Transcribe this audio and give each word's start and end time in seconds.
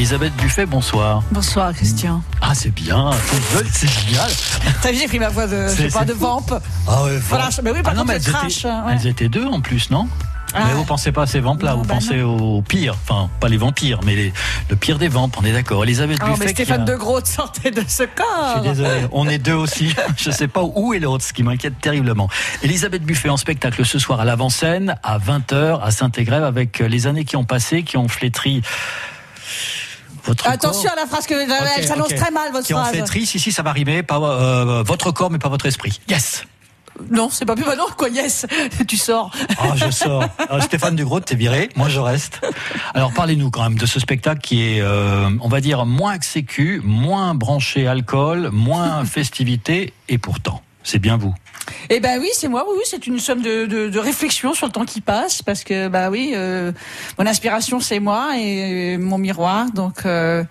Elisabeth 0.00 0.32
Buffet, 0.36 0.64
bonsoir. 0.64 1.22
Bonsoir 1.30 1.74
Christian. 1.74 2.22
Ah 2.40 2.54
c'est 2.54 2.70
bien, 2.70 3.10
c'est 3.70 3.86
génial. 3.86 4.30
T'as 4.82 4.92
vu, 4.92 4.96
j'ai 4.98 5.06
pris 5.08 5.18
ma 5.18 5.28
voix 5.28 5.46
de, 5.46 5.68
je 5.68 5.74
sais 5.74 5.88
pas, 5.88 6.06
de 6.06 6.14
vamp. 6.14 6.42
Ah 6.88 7.04
ouais, 7.04 7.18
Voilà, 7.28 7.50
mais 7.62 7.70
oui, 7.70 7.82
par 7.82 7.92
Ah 7.92 7.96
non, 7.96 8.00
contre, 8.04 8.14
mais 8.14 8.18
le 8.18 8.24
elles, 8.26 8.32
crash, 8.32 8.58
étaient, 8.60 8.68
ouais. 8.68 8.92
elles 8.98 9.06
étaient 9.06 9.28
deux 9.28 9.44
en 9.44 9.60
plus, 9.60 9.90
non 9.90 10.08
Ah. 10.54 10.60
Mais 10.66 10.72
vous 10.72 10.84
pensez 10.86 11.12
pas 11.12 11.24
à 11.24 11.26
ces 11.26 11.40
vampes 11.40 11.60
là, 11.62 11.72
Non, 11.72 11.82
vous 11.82 11.84
bah 11.84 11.96
pensez 11.96 12.22
aux 12.22 12.62
pires, 12.62 12.96
enfin 13.06 13.28
pas 13.40 13.48
les 13.48 13.58
vampires, 13.58 14.00
mais 14.06 14.16
les- 14.16 14.32
le 14.70 14.76
pire 14.76 14.96
des 14.98 15.08
vampes, 15.08 15.36
on 15.38 15.44
est 15.44 15.52
d'accord. 15.52 15.84
Elisabeth 15.84 16.16
Oh, 16.22 16.28
Buffet. 16.30 16.44
mais 16.46 16.50
Stéphane 16.52 16.80
a- 16.80 16.84
de 16.86 16.94
Groot 16.96 17.26
sortait 17.26 17.70
de 17.70 17.82
ce 17.86 18.04
Je 18.04 18.08
corps. 18.16 18.52
suis 18.62 18.70
désolé, 18.70 19.06
on 19.12 19.28
est 19.28 19.36
deux 19.38 19.52
aussi. 19.52 19.94
Je 20.16 20.30
sais 20.30 20.48
pas 20.48 20.62
où 20.62 20.94
est 20.94 20.98
l'autre, 20.98 21.24
ce 21.24 21.34
qui 21.34 21.42
m'inquiète 21.42 21.78
terriblement. 21.78 22.30
Elisabeth 22.62 23.02
Buffet 23.04 23.28
en 23.28 23.36
spectacle 23.36 23.84
ce 23.84 23.98
soir 23.98 24.18
à 24.20 24.24
l'avant-scène, 24.24 24.94
à 25.02 25.18
20h, 25.18 25.82
à 25.82 25.90
Saint-Égrève, 25.90 26.42
avec 26.44 26.78
les 26.78 27.06
années 27.06 27.26
qui 27.26 27.36
ont 27.36 27.44
passé, 27.44 27.82
qui 27.82 27.98
ont 27.98 28.08
flétri 28.08 28.62
votre 30.24 30.46
Attention 30.48 30.82
corps. 30.90 30.92
à 30.92 30.96
la 30.96 31.06
phrase 31.06 31.26
que 31.26 31.34
Ok, 31.34 31.66
elle 31.76 31.86
s'annonce 31.86 32.14
très 32.14 32.30
mal 32.30 32.52
votre 32.52 32.66
Qui 32.66 32.74
ont 32.74 32.78
phrase. 32.78 32.92
flétri, 32.92 33.26
si, 33.26 33.38
si, 33.38 33.52
ça 33.52 33.62
va 33.62 33.72
rimer, 33.72 34.02
pas 34.02 34.18
euh, 34.18 34.82
votre 34.84 35.10
corps, 35.12 35.30
mais 35.30 35.38
pas 35.38 35.48
votre 35.48 35.66
esprit. 35.66 36.00
Yes 36.08 36.44
Non, 37.10 37.28
c'est 37.30 37.44
pas 37.44 37.54
plus 37.54 37.64
maintenant 37.64 37.86
quoi. 37.96 38.08
Yes, 38.08 38.46
tu 38.88 38.96
sors. 38.96 39.30
Ah, 39.58 39.74
je 39.76 39.90
sors. 39.90 40.24
Alors, 40.48 40.62
Stéphane 40.62 40.96
Dugroot, 40.96 41.20
t'es 41.20 41.34
viré. 41.36 41.68
Moi, 41.76 41.88
je 41.88 42.00
reste. 42.00 42.40
Alors, 42.94 43.12
parlez-nous 43.12 43.50
quand 43.50 43.62
même 43.62 43.78
de 43.78 43.86
ce 43.86 43.98
spectacle 44.00 44.40
qui 44.40 44.62
est, 44.62 44.80
euh, 44.80 45.30
on 45.40 45.48
va 45.48 45.60
dire, 45.60 45.86
moins 45.86 46.18
que 46.18 46.24
sécu, 46.26 46.80
moins 46.84 47.34
branché 47.34 47.86
alcool, 47.86 48.50
moins 48.52 49.04
festivité, 49.16 49.92
et 50.08 50.18
pourtant, 50.18 50.62
c'est 50.90 50.98
bien 50.98 51.16
vous. 51.16 51.34
Eh 51.88 52.00
ben 52.00 52.18
oui, 52.20 52.28
c'est 52.32 52.48
moi. 52.48 52.64
Oui, 52.68 52.74
oui, 52.78 52.84
c'est 52.84 53.06
une 53.06 53.18
somme 53.20 53.42
de, 53.42 53.66
de, 53.66 53.88
de 53.88 53.98
réflexion 53.98 54.54
sur 54.54 54.66
le 54.66 54.72
temps 54.72 54.84
qui 54.84 55.00
passe, 55.00 55.40
parce 55.42 55.62
que 55.62 55.88
bah 55.88 56.10
oui, 56.10 56.32
euh, 56.34 56.72
mon 57.18 57.26
inspiration 57.26 57.78
c'est 57.80 58.00
moi 58.00 58.30
et 58.36 58.96
mon 58.96 59.18
miroir. 59.18 59.70
Donc 59.72 60.04
euh, 60.04 60.42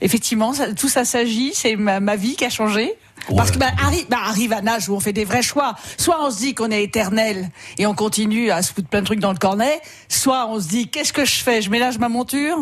effectivement, 0.00 0.52
ça- 0.52 0.72
tout 0.74 0.88
ça 0.88 1.04
s'agit. 1.04 1.52
C'est 1.54 1.76
ma, 1.76 2.00
ma 2.00 2.16
vie 2.16 2.34
qui 2.36 2.44
a 2.44 2.50
changé. 2.50 2.94
Parce 3.36 3.50
que 3.52 3.58
bah, 3.58 3.70
arrive, 3.82 4.06
bah, 4.10 4.18
arrive 4.22 4.52
un 4.52 4.66
âge 4.66 4.88
où 4.88 4.94
on 4.94 5.00
fait 5.00 5.12
des 5.14 5.24
vrais 5.24 5.42
choix. 5.42 5.76
Soit 5.96 6.18
on 6.22 6.30
se 6.30 6.38
dit 6.38 6.54
qu'on 6.54 6.70
est 6.70 6.82
éternel 6.82 7.48
et 7.78 7.86
on 7.86 7.94
continue 7.94 8.50
à 8.50 8.60
se 8.60 8.72
foutre 8.72 8.88
plein 8.88 9.00
de 9.00 9.06
trucs 9.06 9.20
dans 9.20 9.32
le 9.32 9.38
cornet. 9.38 9.80
Soit 10.08 10.46
on 10.50 10.60
se 10.60 10.68
dit 10.68 10.88
qu'est-ce 10.88 11.12
que 11.12 11.24
je 11.24 11.36
fais? 11.36 11.62
Je 11.62 11.70
ménage 11.70 11.98
ma 11.98 12.08
monture? 12.08 12.58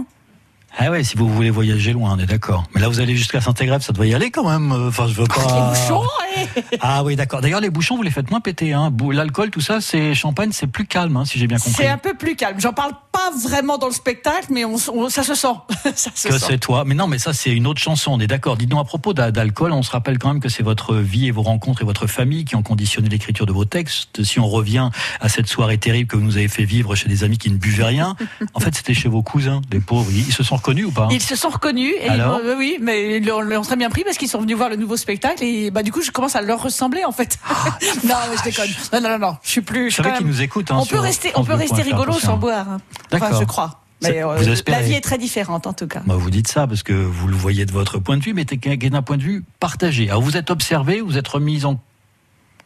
Ah 0.78 0.90
ouais, 0.90 1.04
si 1.04 1.16
vous 1.16 1.28
voulez 1.28 1.50
voyager 1.50 1.92
loin, 1.92 2.14
on 2.14 2.18
est 2.18 2.26
d'accord. 2.26 2.64
Mais 2.74 2.80
là, 2.80 2.88
vous 2.88 3.00
allez 3.00 3.14
jusqu'à 3.14 3.40
Saint-Égrève, 3.40 3.82
ça 3.82 3.92
doit 3.92 4.06
y 4.06 4.14
aller 4.14 4.30
quand 4.30 4.48
même. 4.48 4.72
Enfin, 4.72 5.06
je 5.06 5.12
veux 5.14 5.26
pas. 5.26 5.36
Les 5.42 5.78
bouchons 5.80 6.08
eh 6.38 6.78
Ah 6.80 7.04
oui, 7.04 7.14
d'accord. 7.14 7.42
D'ailleurs, 7.42 7.60
les 7.60 7.68
bouchons, 7.68 7.96
vous 7.96 8.02
les 8.02 8.10
faites 8.10 8.30
moins 8.30 8.40
péter. 8.40 8.72
Hein. 8.72 8.90
L'alcool, 9.12 9.50
tout 9.50 9.60
ça, 9.60 9.82
c'est 9.82 10.14
champagne, 10.14 10.50
c'est 10.52 10.66
plus 10.66 10.86
calme, 10.86 11.16
hein, 11.18 11.24
si 11.26 11.38
j'ai 11.38 11.46
bien 11.46 11.58
compris. 11.58 11.74
C'est 11.76 11.88
un 11.88 11.98
peu 11.98 12.14
plus 12.14 12.36
calme. 12.36 12.58
J'en 12.58 12.72
parle 12.72 12.92
pas 13.12 13.30
vraiment 13.44 13.76
dans 13.76 13.86
le 13.88 13.92
spectacle, 13.92 14.46
mais 14.50 14.64
on, 14.64 14.76
on- 14.94 15.08
ça 15.10 15.22
se 15.24 15.34
sent. 15.34 15.52
ça 15.94 16.10
se 16.14 16.28
que 16.28 16.38
c'est 16.38 16.58
toi. 16.58 16.84
Mais 16.86 16.94
non, 16.94 17.06
mais 17.06 17.18
ça, 17.18 17.34
c'est 17.34 17.50
une 17.50 17.66
autre 17.66 17.80
chanson, 17.80 18.12
on 18.12 18.20
est 18.20 18.26
d'accord. 18.26 18.56
Dites-nous 18.56 18.80
à 18.80 18.84
propos 18.84 19.12
d'a- 19.12 19.30
d'alcool, 19.30 19.72
on 19.72 19.82
se 19.82 19.90
rappelle 19.90 20.18
quand 20.18 20.28
même 20.32 20.40
que 20.40 20.48
c'est 20.48 20.62
votre 20.62 20.94
vie 20.96 21.26
et 21.26 21.30
vos 21.30 21.42
rencontres 21.42 21.82
et 21.82 21.84
votre 21.84 22.06
famille 22.06 22.46
qui 22.46 22.56
ont 22.56 22.62
conditionné 22.62 23.10
l'écriture 23.10 23.44
de 23.44 23.52
vos 23.52 23.66
textes. 23.66 24.22
Si 24.24 24.40
on 24.40 24.48
revient 24.48 24.88
à 25.20 25.28
cette 25.28 25.48
soirée 25.48 25.76
terrible 25.76 26.08
que 26.08 26.16
vous 26.16 26.24
nous 26.24 26.38
avez 26.38 26.48
fait 26.48 26.64
vivre 26.64 26.94
chez 26.94 27.10
des 27.10 27.24
amis 27.24 27.36
qui 27.36 27.50
ne 27.50 27.56
buvaient 27.56 27.84
rien, 27.84 28.16
en 28.54 28.60
fait, 28.60 28.74
c'était 28.74 28.94
chez 28.94 29.10
vos 29.10 29.22
cousins, 29.22 29.60
des 29.68 29.80
pauvres. 29.80 30.10
Ils 30.10 30.32
se 30.32 30.42
sont 30.42 30.56
reconnus 30.62 30.86
ou 30.86 30.90
pas 30.92 31.08
Ils 31.10 31.20
se 31.22 31.36
sont 31.36 31.48
reconnus. 31.50 31.92
Et 32.00 32.08
Alors 32.08 32.40
ils 32.42 32.46
m'ont- 32.48 32.56
oui, 32.56 32.78
mais 32.80 33.16
ils 33.18 33.26
l'ont 33.26 33.40
l'ont 33.40 33.62
très 33.62 33.76
bien 33.76 33.90
pris 33.90 34.04
parce 34.04 34.16
qu'ils 34.16 34.28
sont 34.28 34.40
venus 34.40 34.56
voir 34.56 34.68
le 34.68 34.76
nouveau 34.76 34.96
spectacle 34.96 35.42
et 35.44 35.70
bah 35.70 35.82
du 35.82 35.92
coup 35.92 36.02
je 36.02 36.10
commence 36.10 36.36
à 36.36 36.40
leur 36.42 36.62
ressembler 36.62 37.04
en 37.04 37.12
fait. 37.12 37.38
non, 38.04 38.14
mais 38.30 38.36
je 38.38 38.42
déconne. 38.44 38.70
Non, 38.92 39.00
non, 39.00 39.08
non, 39.10 39.18
non, 39.18 39.36
je 39.42 39.50
suis 39.50 39.60
plus. 39.60 39.90
Je 39.90 40.02
quand 40.02 40.12
qu'ils 40.12 40.26
nous 40.26 40.40
écoutent. 40.42 40.70
Hein, 40.70 40.78
on 40.80 40.86
peut 40.86 40.98
rester, 40.98 41.32
on 41.34 41.44
peut 41.44 41.54
rester 41.54 41.82
rigolo 41.82 42.12
sans 42.14 42.36
boire. 42.38 42.68
hein. 42.68 42.80
Enfin, 43.12 43.18
D'accord. 43.26 43.40
je 43.40 43.44
crois. 43.46 43.78
Mais 44.02 44.22
euh, 44.24 44.54
la 44.66 44.80
vie 44.82 44.94
est 44.94 45.00
très 45.00 45.18
différente 45.18 45.66
en 45.68 45.72
tout 45.72 45.86
cas. 45.86 46.02
Bah, 46.06 46.16
vous 46.16 46.30
dites 46.30 46.48
ça 46.48 46.66
parce 46.66 46.82
que 46.82 46.92
vous 46.92 47.28
le 47.28 47.36
voyez 47.36 47.66
de 47.66 47.72
votre 47.72 47.98
point 47.98 48.16
de 48.16 48.22
vue, 48.22 48.34
mais 48.34 48.44
c'est 48.48 48.88
d'un 48.90 49.02
point 49.02 49.16
de 49.16 49.22
vue 49.22 49.44
partagé. 49.60 50.08
Alors 50.10 50.22
vous 50.22 50.36
êtes 50.36 50.50
observé, 50.50 51.00
vous 51.00 51.18
êtes 51.18 51.28
remis 51.28 51.64
en 51.64 51.78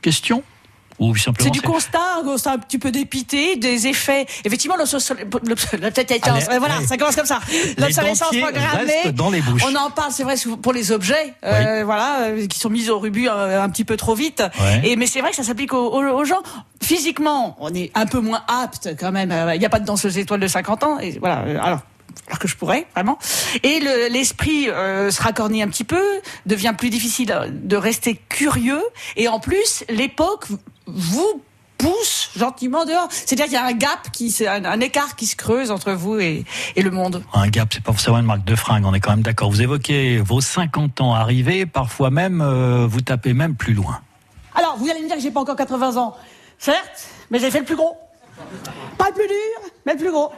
question? 0.03 0.43
C'est 1.39 1.51
du 1.51 1.61
constat, 1.63 1.99
un 2.21 2.25
constat 2.25 2.53
un 2.53 2.59
petit 2.59 2.79
peu 2.79 2.91
dépité, 2.91 3.57
des 3.57 3.87
effets. 3.87 4.27
Effectivement, 4.45 4.77
l'obsolescence, 4.77 5.17
Allez, 5.19 6.59
voilà, 6.59 6.75
ça 6.87 6.97
commence 6.97 7.17
comme 7.17 7.27
ça. 7.27 7.41
L'obsolescence 7.79 8.37
programmée. 8.37 9.13
dans 9.13 9.31
les 9.31 9.41
bouches. 9.41 9.63
On 9.67 9.75
en 9.77 9.91
parle, 9.91 10.13
c'est 10.13 10.25
vrai, 10.25 10.35
pour 10.63 10.73
les 10.73 10.93
objets, 10.93 11.35
euh, 11.45 11.83
voilà, 11.85 12.21
euh, 12.29 12.47
qui 12.47 12.59
sont 12.59 12.71
mis 12.71 12.89
au 12.91 12.99
rubus 12.99 13.29
euh, 13.29 13.63
un 13.63 13.69
petit 13.69 13.85
peu 13.85 13.97
trop 13.97 14.15
vite. 14.15 14.43
Ouais. 14.61 14.83
Et 14.85 14.97
mais 14.97 15.07
c'est 15.07 15.21
vrai 15.21 15.31
que 15.31 15.37
ça 15.37 15.43
s'applique 15.43 15.73
aux, 15.73 16.25
gens. 16.25 16.43
Physiquement, 16.83 17.57
on 17.61 17.75
est 17.75 17.91
un 17.95 18.07
peu 18.07 18.21
moins 18.21 18.43
apte 18.49 18.91
quand 18.99 19.13
même. 19.13 19.31
Euh, 19.33 19.55
Il 19.55 19.59
n'y 19.59 19.67
a 19.67 19.71
pas 19.71 19.81
de 19.81 19.85
danseuse 19.87 20.19
étoile 20.19 20.41
de 20.41 20.47
50 20.49 20.83
ans. 20.85 20.99
Et 20.99 21.19
voilà. 21.19 21.39
Alors. 21.63 21.81
Alors 22.29 22.39
que 22.39 22.49
je 22.49 22.57
pourrais, 22.57 22.87
vraiment. 22.95 23.19
Et 23.63 23.79
le- 23.79 24.09
l'esprit 24.11 24.69
euh, 24.71 25.11
se 25.11 25.23
racornit 25.23 25.63
un 25.63 25.69
petit 25.69 25.85
peu, 25.85 26.03
devient 26.47 26.75
plus 26.77 26.89
difficile 26.91 27.33
de 27.53 27.77
rester 27.77 28.19
curieux. 28.29 28.83
Et 29.17 29.29
en 29.29 29.39
plus, 29.39 29.85
l'époque 29.91 30.47
vous 30.87 31.43
pousse 31.79 32.31
gentiment 32.37 32.85
dehors. 32.85 33.09
C'est-à-dire 33.11 33.45
qu'il 33.47 33.55
y 33.55 33.59
a 33.59 33.65
un 33.65 33.73
gap, 33.73 34.11
qui, 34.13 34.31
c'est 34.31 34.47
un, 34.47 34.65
un 34.65 34.81
écart 34.81 35.17
qui 35.17 35.27
se 35.27 35.37
creuse 35.37 35.71
entre 35.71 35.93
vous 35.93 36.19
et, 36.19 36.45
et 36.75 36.83
le 36.83 36.91
monde. 36.91 37.23
Un 37.35 37.49
gap, 37.49 37.69
c'est 37.73 37.83
pas 37.83 37.93
forcément 37.93 38.19
une 38.19 38.27
marque 38.27 38.45
de 38.45 38.57
fringue, 38.57 38.85
on 38.87 38.95
est 38.95 39.01
quand 39.01 39.11
même 39.11 39.23
d'accord. 39.23 39.51
Vous 39.51 39.63
évoquez 39.63 40.19
vos 40.19 40.41
50 40.41 41.01
ans 41.01 41.15
arrivés, 41.15 41.67
parfois 41.67 42.11
même, 42.11 42.41
euh, 42.41 42.87
vous 42.89 43.01
tapez 43.03 43.35
même 43.35 43.57
plus 43.57 43.75
loin. 43.75 44.01
Alors, 44.55 44.77
vous 44.79 44.89
allez 44.89 45.01
me 45.03 45.07
dire 45.07 45.17
que 45.17 45.23
j'ai 45.23 45.31
pas 45.31 45.41
encore 45.41 45.57
80 45.57 45.97
ans. 45.97 46.17
Certes, 46.59 47.09
mais 47.31 47.39
j'ai 47.39 47.51
fait 47.51 47.59
le 47.59 47.67
plus 47.67 47.77
gros. 47.77 47.97
Pas 48.97 49.09
le 49.09 49.15
plus 49.15 49.27
dur, 49.27 49.71
mais 49.85 49.93
le 49.93 49.99
plus 49.99 50.11
gros. 50.11 50.33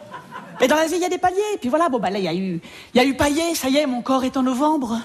Et 0.60 0.66
dans 0.66 0.75
la 0.75 0.86
vie, 0.86 0.97
il 0.97 1.03
y 1.03 1.04
a 1.04 1.09
des 1.09 1.19
paliers. 1.19 1.38
Et 1.54 1.59
puis 1.59 1.69
voilà, 1.69 1.88
bon, 1.88 2.00
bah 2.00 2.10
là, 2.10 2.19
il 2.19 2.25
y 2.25 2.28
a 2.28 2.34
eu, 2.34 2.60
il 2.94 2.97
y 2.97 3.00
a 3.00 3.04
eu 3.04 3.15
paillé, 3.15 3.54
ça 3.54 3.69
y 3.69 3.76
est, 3.76 3.86
mon 3.86 4.03
corps 4.03 4.25
est 4.25 4.36
en 4.36 4.42
novembre. 4.42 4.98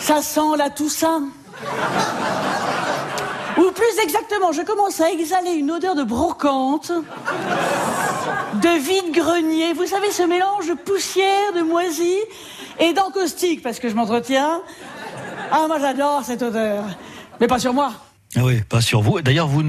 Ça 0.00 0.20
sent 0.20 0.56
la 0.56 0.70
Toussaint. 0.70 1.28
Ou 3.58 3.72
plus 3.72 3.98
exactement, 4.02 4.52
je 4.52 4.62
commence 4.62 5.00
à 5.00 5.10
exhaler 5.10 5.50
une 5.52 5.70
odeur 5.70 5.94
de 5.94 6.04
brocante, 6.04 6.92
de 8.54 8.78
vide-grenier. 8.78 9.72
Vous 9.72 9.86
savez, 9.86 10.10
ce 10.12 10.22
mélange 10.22 10.68
de 10.68 10.74
poussière, 10.74 11.52
de 11.56 11.62
moisie 11.62 12.18
et 12.78 12.92
d'encaustique, 12.92 13.62
parce 13.62 13.80
que 13.80 13.88
je 13.88 13.94
m'entretiens. 13.94 14.60
Ah, 15.50 15.64
moi 15.66 15.78
j'adore 15.80 16.22
cette 16.24 16.42
odeur. 16.42 16.84
Mais 17.40 17.46
pas 17.46 17.58
sur 17.58 17.72
moi. 17.72 17.92
Ah 18.36 18.40
oui, 18.44 18.60
pas 18.68 18.82
sur 18.82 19.00
vous. 19.00 19.22
D'ailleurs, 19.22 19.48
vous, 19.48 19.62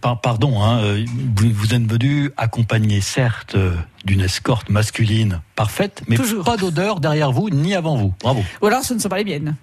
pardon, 0.00 0.60
hein, 0.62 0.80
euh, 0.82 1.04
vous, 1.36 1.50
vous 1.52 1.72
êtes 1.72 1.90
venu 1.90 2.32
accompagné, 2.36 3.00
certes, 3.00 3.54
euh, 3.54 3.74
d'une 4.04 4.20
escorte 4.22 4.68
masculine 4.70 5.40
parfaite, 5.54 6.02
mais 6.08 6.16
Toujours. 6.16 6.44
pas 6.44 6.56
d'odeur 6.56 6.98
derrière 6.98 7.30
vous 7.30 7.48
ni 7.48 7.74
avant 7.76 7.96
vous. 7.96 8.12
Bravo. 8.20 8.42
Ou 8.60 8.66
alors 8.66 8.82
ce 8.82 8.94
ne 8.94 8.98
sont 8.98 9.08
pas 9.08 9.18
les 9.18 9.24
miennes. 9.24 9.54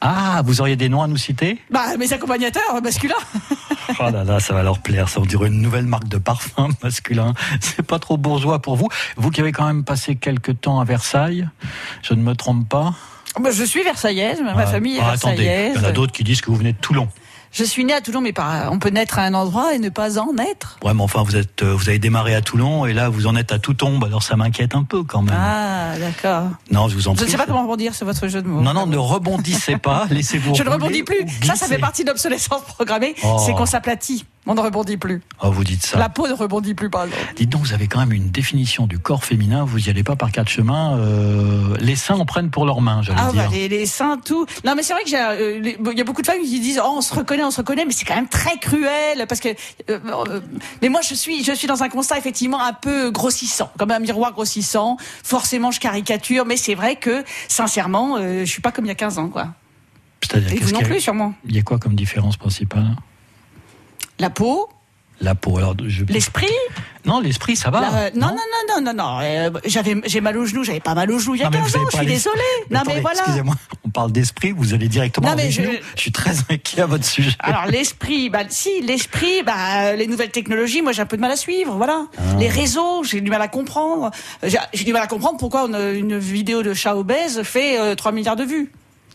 Ah, 0.00 0.42
vous 0.44 0.60
auriez 0.60 0.76
des 0.76 0.88
noms 0.88 1.02
à 1.02 1.08
nous 1.08 1.16
citer? 1.16 1.58
Bah, 1.70 1.96
mes 1.98 2.12
accompagnateurs 2.12 2.80
masculins. 2.82 3.14
Oh 3.98 4.10
là 4.12 4.22
là, 4.22 4.38
ça 4.38 4.54
va 4.54 4.62
leur 4.62 4.78
plaire. 4.78 5.08
Ça, 5.08 5.20
on 5.20 5.24
dirait 5.24 5.48
une 5.48 5.60
nouvelle 5.60 5.86
marque 5.86 6.06
de 6.08 6.18
parfum 6.18 6.68
masculin. 6.82 7.34
C'est 7.60 7.82
pas 7.82 7.98
trop 7.98 8.16
bourgeois 8.16 8.60
pour 8.62 8.76
vous. 8.76 8.88
Vous 9.16 9.30
qui 9.30 9.40
avez 9.40 9.50
quand 9.52 9.66
même 9.66 9.82
passé 9.84 10.14
quelques 10.14 10.60
temps 10.60 10.78
à 10.80 10.84
Versailles, 10.84 11.48
je 12.02 12.14
ne 12.14 12.22
me 12.22 12.34
trompe 12.34 12.68
pas? 12.68 12.94
Bah, 13.40 13.50
je 13.50 13.64
suis 13.64 13.82
versaillaise, 13.82 14.40
ma 14.42 14.52
Ah, 14.56 14.66
famille 14.66 14.96
est 14.98 15.00
ah, 15.02 15.10
attendez, 15.12 15.36
versaillaise. 15.44 15.72
il 15.76 15.82
y 15.82 15.84
en 15.84 15.88
a 15.88 15.92
d'autres 15.92 16.12
qui 16.12 16.22
disent 16.24 16.40
que 16.40 16.50
vous 16.50 16.56
venez 16.56 16.72
de 16.72 16.78
Toulon. 16.78 17.08
Je 17.52 17.64
suis 17.64 17.84
née 17.84 17.94
à 17.94 18.00
Toulon, 18.00 18.20
mais 18.20 18.32
pas. 18.32 18.68
On 18.70 18.78
peut 18.78 18.90
naître 18.90 19.18
à 19.18 19.22
un 19.22 19.34
endroit 19.34 19.74
et 19.74 19.78
ne 19.78 19.88
pas 19.88 20.18
en 20.18 20.32
naître. 20.32 20.78
Ouais, 20.84 20.92
mais 20.94 21.02
enfin, 21.02 21.22
vous 21.22 21.36
êtes, 21.36 21.62
euh, 21.62 21.72
vous 21.74 21.88
avez 21.88 21.98
démarré 21.98 22.34
à 22.34 22.40
Toulon 22.42 22.86
et 22.86 22.92
là, 22.92 23.08
vous 23.08 23.26
en 23.26 23.34
êtes 23.36 23.52
à 23.52 23.58
tout 23.58 23.74
tombe. 23.74 24.04
Alors, 24.04 24.22
ça 24.22 24.36
m'inquiète 24.36 24.74
un 24.74 24.84
peu 24.84 25.02
quand 25.02 25.22
même. 25.22 25.34
Ah, 25.36 25.98
d'accord. 25.98 26.50
Non, 26.70 26.88
je 26.88 26.94
vous 26.94 27.08
en 27.08 27.12
Je 27.12 27.16
prie. 27.16 27.26
ne 27.26 27.30
sais 27.30 27.36
pas 27.36 27.46
comment 27.46 27.62
rebondir 27.62 27.94
sur 27.94 28.06
votre 28.06 28.28
jeu 28.28 28.42
de 28.42 28.48
mots. 28.48 28.60
Non, 28.60 28.74
non, 28.74 28.86
ne 28.86 28.96
rebondissez 28.96 29.76
pas. 29.78 30.06
Laissez-vous. 30.10 30.54
Je 30.54 30.62
ne 30.62 30.68
rebondis 30.68 31.02
plus. 31.02 31.20
Ça, 31.44 31.56
ça 31.56 31.66
fait 31.66 31.78
partie 31.78 32.04
d'obsolescence 32.04 32.62
programmée. 32.62 33.14
Oh. 33.24 33.38
C'est 33.44 33.52
qu'on 33.54 33.66
s'aplatit. 33.66 34.24
On 34.50 34.54
ne 34.54 34.60
rebondit 34.60 34.96
plus. 34.96 35.20
Oh, 35.42 35.50
vous 35.50 35.62
dites 35.62 35.84
ça. 35.84 35.98
La 35.98 36.08
peau 36.08 36.26
ne 36.26 36.32
rebondit 36.32 36.72
plus, 36.74 36.88
par 36.88 37.04
exemple. 37.04 37.22
Dites 37.36 37.50
donc, 37.50 37.60
vous 37.62 37.74
avez 37.74 37.86
quand 37.86 37.98
même 38.00 38.12
une 38.12 38.30
définition 38.30 38.86
du 38.86 38.98
corps 38.98 39.22
féminin. 39.24 39.64
Vous 39.64 39.86
y 39.86 39.90
allez 39.90 40.02
pas 40.02 40.16
par 40.16 40.32
quatre 40.32 40.48
chemins. 40.48 40.96
euh, 40.98 41.76
les 41.80 41.96
seins 41.96 42.14
en 42.16 42.24
prennent 42.24 42.48
pour 42.50 42.64
leurs 42.64 42.80
mains, 42.80 43.02
j'allais 43.02 43.20
Ah, 43.22 43.30
dire. 43.30 43.42
bah, 43.44 43.48
les, 43.52 43.68
les 43.68 43.84
seins, 43.84 44.16
tout. 44.24 44.46
Non, 44.64 44.74
mais 44.74 44.82
c'est 44.82 44.94
vrai 44.94 45.04
que 45.04 45.10
euh, 45.14 45.74
il 45.92 45.98
y 45.98 46.00
a 46.00 46.04
beaucoup 46.04 46.22
de 46.22 46.26
femmes 46.26 46.40
qui 46.40 46.60
disent, 46.60 46.80
oh, 46.82 46.94
on 46.96 47.00
se 47.02 47.14
reconnaît, 47.14 47.44
on 47.44 47.50
se 47.50 47.58
reconnaît, 47.58 47.84
mais 47.84 47.92
c'est 47.92 48.06
quand 48.06 48.14
même 48.16 48.26
très 48.28 48.56
cruel, 48.58 49.26
parce 49.28 49.40
que, 49.40 49.48
euh, 49.50 49.98
euh, 50.06 50.40
mais 50.80 50.88
moi, 50.88 51.02
je 51.06 51.12
suis, 51.14 51.44
je 51.44 51.52
suis 51.52 51.66
dans 51.68 51.82
un 51.82 51.90
constat, 51.90 52.16
effectivement, 52.16 52.62
un 52.62 52.72
peu 52.72 53.10
grossissant, 53.10 53.70
comme 53.78 53.90
un 53.90 53.98
miroir 53.98 54.32
grossissant. 54.32 54.96
Forcément, 55.22 55.70
je 55.72 55.78
caricature, 55.80 56.46
mais 56.46 56.56
c'est 56.56 56.74
vrai 56.74 56.96
que, 56.96 57.22
sincèrement, 57.48 58.16
euh, 58.16 58.40
je 58.46 58.50
suis 58.50 58.62
pas 58.62 58.72
comme 58.72 58.86
il 58.86 58.88
y 58.88 58.92
a 58.92 58.94
15 58.94 59.18
ans, 59.18 59.28
quoi. 59.28 59.48
C'est-à-dire, 60.22 60.58
vous 60.62 60.72
non 60.72 60.80
plus, 60.80 61.00
sûrement. 61.00 61.34
Il 61.44 61.54
y 61.54 61.58
a 61.58 61.62
quoi 61.62 61.78
comme 61.78 61.94
différence 61.94 62.36
principale? 62.38 62.96
La 64.18 64.30
peau, 64.30 64.68
La 65.20 65.34
peau. 65.34 65.58
Alors, 65.58 65.74
je... 65.86 66.04
l'esprit? 66.04 66.46
Non, 67.04 67.20
l'esprit, 67.20 67.56
ça 67.56 67.70
va. 67.70 67.80
la- 67.80 67.94
euh, 67.94 68.10
non, 68.14 68.26
non, 68.28 68.34
non, 68.34 68.80
non, 68.82 68.92
non, 68.92 68.94
non. 68.94 69.18
euh, 69.22 69.50
j'avais, 69.64 69.96
j'ai 70.06 70.20
mal 70.20 70.36
au 70.36 70.44
genou, 70.44 70.62
j'avais 70.62 70.80
pas 70.80 70.94
mal 70.94 71.10
au 71.10 71.18
genou 71.18 71.36
il 71.36 71.40
y 71.40 71.44
a 71.44 71.46
Non, 71.46 71.50
mais 71.52 71.58
15 71.62 71.72
vous 71.72 71.78
ans, 71.78 71.88
je 71.92 71.96
suis 71.96 72.06
désolée. 72.06 72.40
Non, 72.70 72.80
mais 72.86 73.00
voilà. 73.00 73.20
Excusez-moi, 73.20 73.54
on 73.84 73.88
parle 73.90 74.12
d'esprit, 74.12 74.52
vous 74.52 74.74
allez 74.74 74.88
directement. 74.88 75.30
Non, 75.30 75.34
mais 75.36 75.50
je... 75.50 75.62
je... 75.62 76.00
suis 76.00 76.12
très 76.12 76.32
inquiet 76.50 76.82
à 76.82 76.86
votre 76.86 77.04
sujet. 77.04 77.32
Alors 77.38 77.66
l'esprit, 77.66 78.28
bah 78.28 78.40
si, 78.48 78.82
l'esprit, 78.82 79.42
bah 79.42 79.94
les 79.94 80.06
nouvelles 80.06 80.30
technologies, 80.30 80.82
moi 80.82 80.92
j'ai 80.92 81.02
un 81.02 81.06
peu 81.06 81.16
de 81.16 81.22
mal 81.22 81.30
à 81.30 81.36
suivre, 81.36 81.74
voilà. 81.76 82.06
Ah. 82.18 82.20
Les 82.38 82.48
réseaux, 82.48 83.02
j'ai 83.04 83.20
du 83.20 83.30
mal 83.30 83.40
à 83.42 83.48
comprendre. 83.48 84.10
J'ai 84.42 84.84
du 84.84 84.92
mal 84.92 85.02
à 85.02 85.06
comprendre 85.06 85.38
pourquoi 85.38 85.66
une 85.66 86.18
vidéo 86.18 86.62
de 86.62 86.74
chat 86.74 86.94
obèse 86.94 87.42
fait 87.42 87.96
3 87.96 88.12
milliards 88.12 88.36
de 88.36 88.44
vues. 88.44 88.72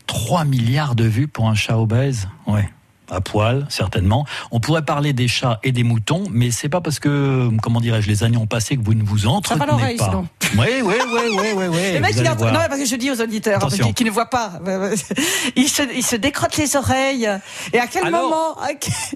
3 0.07 0.45
milliards 0.45 0.95
de 0.95 1.05
vues 1.05 1.27
pour 1.27 1.47
un 1.47 1.55
chat 1.55 1.77
obèse, 1.77 2.27
ouais 2.47 2.69
à 3.13 3.21
poil, 3.21 3.65
certainement. 3.69 4.25
On 4.51 4.59
pourrait 4.59 4.83
parler 4.83 5.13
des 5.13 5.27
chats 5.27 5.59
et 5.63 5.71
des 5.71 5.83
moutons, 5.83 6.23
mais 6.31 6.51
c'est 6.51 6.69
pas 6.69 6.81
parce 6.81 6.99
que, 6.99 7.49
comment 7.61 7.79
dirais-je, 7.79 8.07
les 8.07 8.23
années 8.23 8.37
ont 8.37 8.47
passé 8.47 8.75
que 8.75 8.83
vous 8.83 8.93
ne 8.93 9.03
vous 9.03 9.27
entretenez 9.27 9.95
pas. 9.97 10.05
Ça 10.05 10.11
pas. 10.11 10.23
Oui, 10.55 10.67
oui, 10.83 10.93
oui, 11.07 11.21
oui, 11.31 11.47
oui, 11.55 11.65
oui. 11.67 11.93
Le 11.93 11.99
mec, 11.99 12.13
il 12.15 12.27
a... 12.27 12.35
non, 12.35 12.59
parce 12.67 12.77
que 12.77 12.85
je 12.85 12.95
dis 12.95 13.09
aux 13.09 13.19
auditeurs 13.19 13.59
qui, 13.95 14.03
ne 14.03 14.11
voient 14.11 14.29
pas, 14.29 14.51
il 15.55 15.67
se, 15.67 15.81
il 15.95 16.03
se 16.03 16.15
décrotte 16.15 16.57
les 16.57 16.75
oreilles. 16.75 17.27
Et 17.71 17.79
à 17.79 17.87
quel 17.87 18.11
moment 18.11 18.55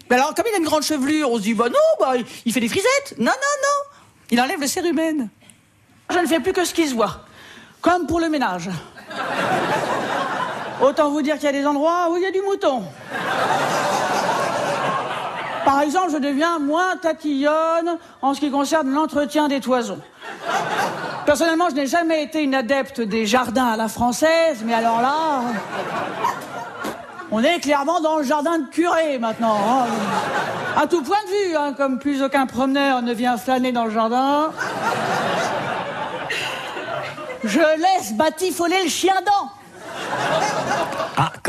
Alors, 0.09 0.33
comme 0.33 0.45
il 0.49 0.55
a 0.55 0.57
une 0.57 0.65
grande 0.65 0.83
chevelure, 0.83 1.29
on 1.31 1.37
se 1.37 1.43
dit, 1.43 1.53
bah 1.53 1.69
non, 1.69 1.75
bah, 1.99 2.13
il 2.45 2.53
fait 2.53 2.59
des 2.59 2.69
frisettes. 2.69 3.15
Non, 3.19 3.25
non, 3.25 3.31
non. 3.31 3.97
Il 4.31 4.41
enlève 4.41 4.59
le 4.59 4.67
cérumen. 4.67 5.29
Je 6.11 6.17
ne 6.17 6.25
fais 6.25 6.39
plus 6.39 6.53
que 6.53 6.65
ce 6.65 6.73
qui 6.73 6.87
se 6.87 6.95
voit. 6.95 7.25
Comme 7.81 8.07
pour 8.07 8.19
le 8.19 8.29
ménage. 8.29 8.69
Autant 10.81 11.09
vous 11.09 11.21
dire 11.21 11.35
qu'il 11.35 11.45
y 11.45 11.47
a 11.47 11.51
des 11.51 11.65
endroits 11.65 12.09
où 12.11 12.17
il 12.17 12.23
y 12.23 12.25
a 12.25 12.31
du 12.31 12.41
mouton. 12.41 12.83
Par 15.65 15.81
exemple, 15.81 16.11
je 16.13 16.17
deviens 16.17 16.59
moins 16.59 16.95
tatillonne 16.95 17.97
en 18.21 18.33
ce 18.33 18.39
qui 18.39 18.51
concerne 18.51 18.89
l'entretien 18.89 19.47
des 19.47 19.59
toisons. 19.59 19.99
Personnellement, 21.25 21.69
je 21.69 21.75
n'ai 21.75 21.87
jamais 21.87 22.23
été 22.23 22.41
une 22.41 22.55
adepte 22.55 23.01
des 23.01 23.25
jardins 23.25 23.67
à 23.67 23.75
la 23.75 23.89
française, 23.89 24.63
mais 24.63 24.73
alors 24.73 25.01
là, 25.01 25.41
on 27.31 27.43
est 27.43 27.59
clairement 27.59 27.99
dans 27.99 28.17
le 28.17 28.23
jardin 28.23 28.59
de 28.59 28.67
curé 28.67 29.17
maintenant. 29.17 29.57
Hein. 29.57 29.87
À 30.81 30.87
tout 30.87 31.01
point 31.01 31.17
de 31.25 31.49
vue, 31.49 31.55
hein, 31.57 31.73
comme 31.75 31.99
plus 31.99 32.23
aucun 32.23 32.45
promeneur 32.45 33.01
ne 33.01 33.13
vient 33.13 33.35
flâner 33.35 33.73
dans 33.73 33.85
le 33.85 33.91
jardin. 33.91 34.51
Je 37.43 37.59
laisse 37.59 38.13
batifoler 38.13 38.83
le 38.83 38.89
chien 38.89 39.15
dent. 39.25 39.49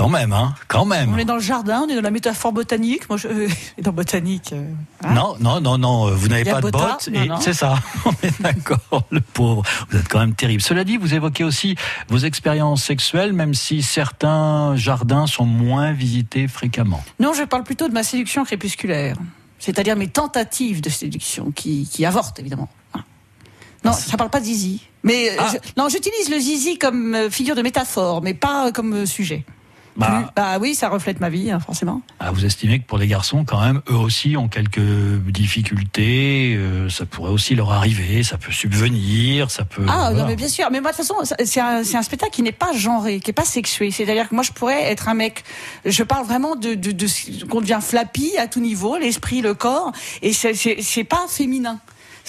Ah, 0.08 0.10
quand 0.10 0.18
même, 0.18 0.32
hein, 0.32 0.54
quand 0.68 0.84
même. 0.84 1.12
On 1.12 1.18
est 1.18 1.24
dans 1.24 1.34
le 1.34 1.40
jardin, 1.40 1.84
on 1.86 1.88
est 1.88 1.94
dans 1.94 2.02
la 2.02 2.10
métaphore 2.10 2.52
botanique. 2.52 3.08
Moi, 3.08 3.18
je 3.18 3.28
euh, 3.28 3.48
dans 3.82 3.92
botanique. 3.92 4.52
Euh, 4.52 4.72
hein. 5.04 5.14
non, 5.14 5.36
non, 5.38 5.60
non, 5.60 5.78
non, 5.78 6.08
euh, 6.08 6.14
vous 6.14 6.28
n'avez 6.28 6.44
pas 6.44 6.60
de 6.60 6.70
bottes. 6.70 7.08
C'est 7.40 7.52
ça, 7.52 7.76
on 8.04 8.12
est 8.22 8.40
d'accord, 8.40 9.04
le 9.10 9.20
pauvre. 9.20 9.62
Vous 9.90 9.98
êtes 9.98 10.08
quand 10.08 10.20
même 10.20 10.34
terrible. 10.34 10.62
Cela 10.62 10.84
dit, 10.84 10.96
vous 10.96 11.14
évoquez 11.14 11.44
aussi 11.44 11.76
vos 12.08 12.18
expériences 12.18 12.84
sexuelles, 12.84 13.32
même 13.32 13.54
si 13.54 13.82
certains 13.82 14.76
jardins 14.76 15.26
sont 15.26 15.44
moins 15.44 15.92
visités 15.92 16.48
fréquemment. 16.48 17.02
Non, 17.20 17.32
je 17.34 17.44
parle 17.44 17.64
plutôt 17.64 17.88
de 17.88 17.92
ma 17.92 18.02
séduction 18.02 18.44
crépusculaire. 18.44 19.16
C'est-à-dire 19.58 19.96
mes 19.96 20.08
tentatives 20.08 20.80
de 20.80 20.88
séduction 20.88 21.50
qui, 21.50 21.88
qui 21.90 22.06
avortent, 22.06 22.38
évidemment. 22.38 22.68
Non, 23.84 23.92
ça 23.92 24.16
parle 24.16 24.30
pas 24.30 24.40
de 24.40 24.44
zizi. 24.44 24.82
Mais 25.02 25.36
ah. 25.38 25.52
non, 25.76 25.88
j'utilise 25.88 26.30
le 26.30 26.38
zizi 26.38 26.78
comme 26.78 27.14
euh, 27.14 27.30
figure 27.30 27.54
de 27.54 27.62
métaphore, 27.62 28.22
mais 28.22 28.34
pas 28.34 28.72
comme 28.72 28.92
euh, 28.92 29.06
sujet. 29.06 29.44
Bah, 29.98 30.30
bah, 30.36 30.58
oui, 30.60 30.76
ça 30.76 30.88
reflète 30.88 31.18
ma 31.18 31.28
vie, 31.28 31.50
hein, 31.50 31.58
forcément. 31.58 32.02
Ah, 32.20 32.30
vous 32.30 32.44
estimez 32.44 32.78
que 32.78 32.86
pour 32.86 32.98
les 32.98 33.08
garçons, 33.08 33.44
quand 33.44 33.60
même, 33.60 33.82
eux 33.90 33.96
aussi 33.96 34.36
ont 34.36 34.48
quelques 34.48 34.78
difficultés. 34.78 36.54
Euh, 36.56 36.88
ça 36.88 37.04
pourrait 37.04 37.32
aussi 37.32 37.56
leur 37.56 37.72
arriver, 37.72 38.22
ça 38.22 38.38
peut 38.38 38.52
subvenir, 38.52 39.50
ça 39.50 39.64
peut. 39.64 39.84
Ah 39.88 40.12
non, 40.12 40.26
mais 40.26 40.36
bien 40.36 40.48
sûr. 40.48 40.68
Mais 40.70 40.80
moi, 40.80 40.92
de 40.92 40.96
toute 40.96 41.06
façon, 41.06 41.34
c'est 41.44 41.60
un, 41.60 41.82
un, 41.82 42.02
spectacle 42.02 42.32
qui 42.32 42.42
n'est 42.42 42.52
pas 42.52 42.72
genré, 42.72 43.18
qui 43.18 43.30
n'est 43.30 43.34
pas 43.34 43.44
sexué. 43.44 43.90
C'est-à-dire 43.90 44.28
que 44.28 44.34
moi, 44.34 44.44
je 44.44 44.52
pourrais 44.52 44.84
être 44.84 45.08
un 45.08 45.14
mec. 45.14 45.42
Je 45.84 46.04
parle 46.04 46.24
vraiment 46.24 46.54
de, 46.54 46.74
de, 46.74 46.92
de 46.92 47.06
qu'on 47.48 47.60
devient 47.60 47.80
flappy 47.82 48.36
à 48.38 48.46
tout 48.46 48.60
niveau, 48.60 48.96
l'esprit, 48.98 49.40
le 49.40 49.54
corps, 49.54 49.92
et 50.22 50.32
c'est 50.32 51.04
pas 51.04 51.26
féminin 51.28 51.80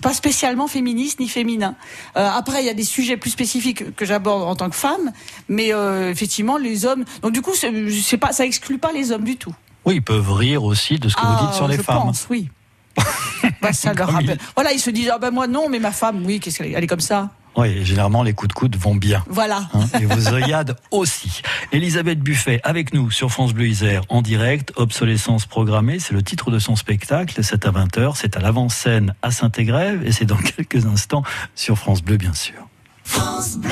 pas 0.02 0.14
spécialement 0.14 0.68
féministe 0.68 1.20
ni 1.20 1.28
féminin. 1.28 1.76
Euh, 2.18 2.30
après, 2.30 2.62
il 2.64 2.66
y 2.66 2.70
a 2.70 2.74
des 2.74 2.84
sujets 2.84 3.18
plus 3.18 3.30
spécifiques 3.30 3.96
que 3.96 4.06
j'aborde 4.06 4.44
en 4.44 4.56
tant 4.56 4.70
que 4.70 4.76
femme, 4.76 5.12
mais 5.48 5.74
euh, 5.74 6.10
effectivement, 6.10 6.58
les 6.58 6.86
hommes. 6.86 7.06
Donc 7.22 7.32
du 7.32 7.42
coup, 7.42 7.54
c'est 7.56 8.18
pas, 8.18 8.32
ça 8.32 8.46
exclut 8.46 8.78
pas 8.78 8.92
les 8.92 9.12
hommes 9.12 9.24
du 9.24 9.38
tout. 9.38 9.54
Oui, 9.86 9.96
ils 9.96 10.02
peuvent 10.02 10.32
rire 10.32 10.64
aussi 10.64 11.00
de 11.00 11.10
ce 11.10 11.16
que 11.16 11.22
vous 11.22 11.46
dites 11.46 11.56
sur 11.56 11.66
ah, 11.66 11.70
les 11.70 11.78
je 11.78 11.82
femmes. 11.82 12.04
Pense, 12.04 12.28
oui. 12.30 12.50
bah, 13.62 13.74
ça 13.74 13.94
leur 13.94 14.10
rappelle. 14.12 14.38
Voilà, 14.56 14.74
ils 14.74 14.80
se 14.80 14.90
disent 14.90 15.12
ah 15.14 15.20
ben 15.20 15.32
moi 15.32 15.48
non, 15.48 15.70
mais 15.70 15.80
ma 15.80 15.92
femme, 15.92 16.24
oui, 16.26 16.40
qu'est-ce 16.40 16.58
qu'elle 16.60 16.84
est 16.84 16.88
comme 16.88 17.00
ça. 17.00 17.30
Oui, 17.56 17.86
généralement 17.86 18.24
les 18.24 18.34
coups 18.34 18.50
de 18.50 18.54
coude 18.54 18.76
vont 18.78 18.96
bien. 18.96 19.24
Voilà. 19.30 19.70
Hein, 19.74 19.86
et 20.00 20.06
vos 20.06 20.34
œillades 20.34 20.78
aussi. 20.92 21.42
Elisabeth 21.72 22.20
Buffet 22.20 22.62
avec 22.64 22.94
nous 22.94 23.12
sur 23.12 23.32
France 23.32 23.54
Bleu 23.54 23.68
Isère 23.68 24.04
en 24.10 24.22
direct. 24.22 24.72
Obsolescence 24.76 25.46
programmée, 25.46 26.00
c'est 26.00 26.14
le 26.14 26.24
titre 26.24 26.52
de 26.52 26.60
son 26.60 26.76
spectacle. 26.76 27.40
C'est 27.44 27.66
à 27.66 27.72
20h, 27.72 28.14
c'est 28.16 28.38
à 28.38 28.40
l'avant-scène 28.40 29.14
à 29.22 29.32
Saint-Égrève 29.32 30.06
et 30.06 30.12
c'est 30.12 30.26
dans 30.26 30.38
quelques 30.56 30.86
instants 30.86 31.24
sur 31.56 31.78
France 31.78 32.02
Bleu 32.02 32.18
bien 32.18 32.34
sûr. 32.34 32.56
France 33.04 33.58
Bleu 33.58 33.70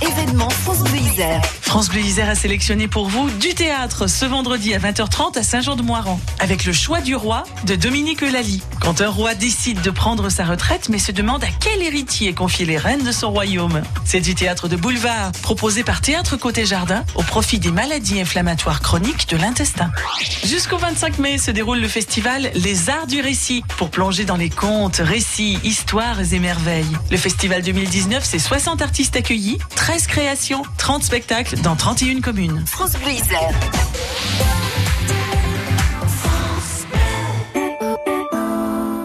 événement 0.00 0.50
France 0.50 0.82
Bleu 0.84 0.98
Isère. 0.98 1.42
France 1.66 1.88
Bleu 1.88 2.00
a 2.22 2.34
sélectionné 2.36 2.86
pour 2.86 3.08
vous 3.08 3.28
du 3.28 3.52
théâtre 3.52 4.06
ce 4.06 4.24
vendredi 4.24 4.72
à 4.72 4.78
20h30 4.78 5.36
à 5.36 5.42
Saint-Jean-de-Moiran 5.42 6.20
avec 6.38 6.64
le 6.64 6.72
choix 6.72 7.00
du 7.00 7.16
roi 7.16 7.42
de 7.66 7.74
Dominique 7.74 8.22
Eulalie. 8.22 8.62
Quand 8.80 9.00
un 9.00 9.10
roi 9.10 9.34
décide 9.34 9.82
de 9.82 9.90
prendre 9.90 10.30
sa 10.30 10.44
retraite 10.44 10.88
mais 10.88 10.98
se 10.98 11.10
demande 11.10 11.42
à 11.42 11.48
quel 11.60 11.82
héritier 11.82 12.32
confier 12.32 12.66
les 12.66 12.78
rênes 12.78 13.02
de 13.02 13.10
son 13.10 13.30
royaume. 13.30 13.82
C'est 14.04 14.20
du 14.20 14.34
théâtre 14.34 14.68
de 14.68 14.76
boulevard 14.76 15.32
proposé 15.42 15.82
par 15.82 16.00
Théâtre 16.00 16.36
Côté 16.36 16.64
Jardin 16.64 17.04
au 17.16 17.22
profit 17.22 17.58
des 17.58 17.72
maladies 17.72 18.20
inflammatoires 18.20 18.80
chroniques 18.80 19.28
de 19.28 19.36
l'intestin. 19.36 19.90
Jusqu'au 20.44 20.78
25 20.78 21.18
mai 21.18 21.36
se 21.36 21.50
déroule 21.50 21.80
le 21.80 21.88
festival 21.88 22.50
Les 22.54 22.88
Arts 22.88 23.08
du 23.08 23.20
Récit 23.20 23.64
pour 23.76 23.90
plonger 23.90 24.24
dans 24.24 24.36
les 24.36 24.50
contes, 24.50 24.96
récits, 24.96 25.58
histoires 25.64 26.32
et 26.32 26.38
merveilles. 26.38 26.86
Le 27.10 27.16
festival 27.16 27.62
2019, 27.62 28.24
c'est 28.24 28.38
60 28.38 28.80
artistes 28.80 29.16
accueillis 29.16 29.58
13 29.74 30.06
créations, 30.06 30.62
30 30.78 31.02
spectacles 31.02 31.55
dans 31.62 31.76
31 31.76 32.20
communes. 32.20 32.62
France 32.66 32.92
Bleu 32.92 33.12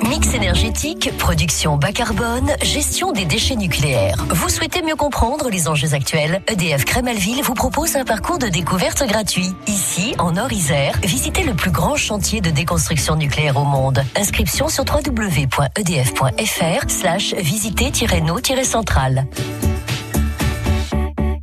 Mix 0.08 0.34
énergétique, 0.34 1.12
production 1.18 1.78
bas 1.78 1.92
carbone, 1.92 2.52
gestion 2.62 3.12
des 3.12 3.26
déchets 3.26 3.56
nucléaires. 3.56 4.26
Vous 4.30 4.50
souhaitez 4.50 4.82
mieux 4.82 4.96
comprendre 4.96 5.50
les 5.50 5.68
enjeux 5.68 5.94
actuels? 5.94 6.42
EDF 6.48 6.86
Crémalville 6.86 7.42
vous 7.44 7.54
propose 7.54 7.96
un 7.96 8.04
parcours 8.04 8.38
de 8.38 8.48
découverte 8.48 9.04
gratuit. 9.08 9.54
Ici, 9.68 10.16
en 10.20 10.34
Nord-Isère, 10.34 10.96
visitez 11.04 11.44
le 11.44 11.54
plus 11.54 11.72
grand 11.72 11.96
chantier 11.96 12.42
de 12.42 12.50
déconstruction 12.50 13.16
nucléaire 13.16 13.58
au 13.58 13.64
monde. 13.64 14.04
Inscription 14.16 14.68
sur 14.68 14.84
www.edf.fr 14.84 16.90
slash 16.90 17.34
visiter-no-centrale. 17.36 19.28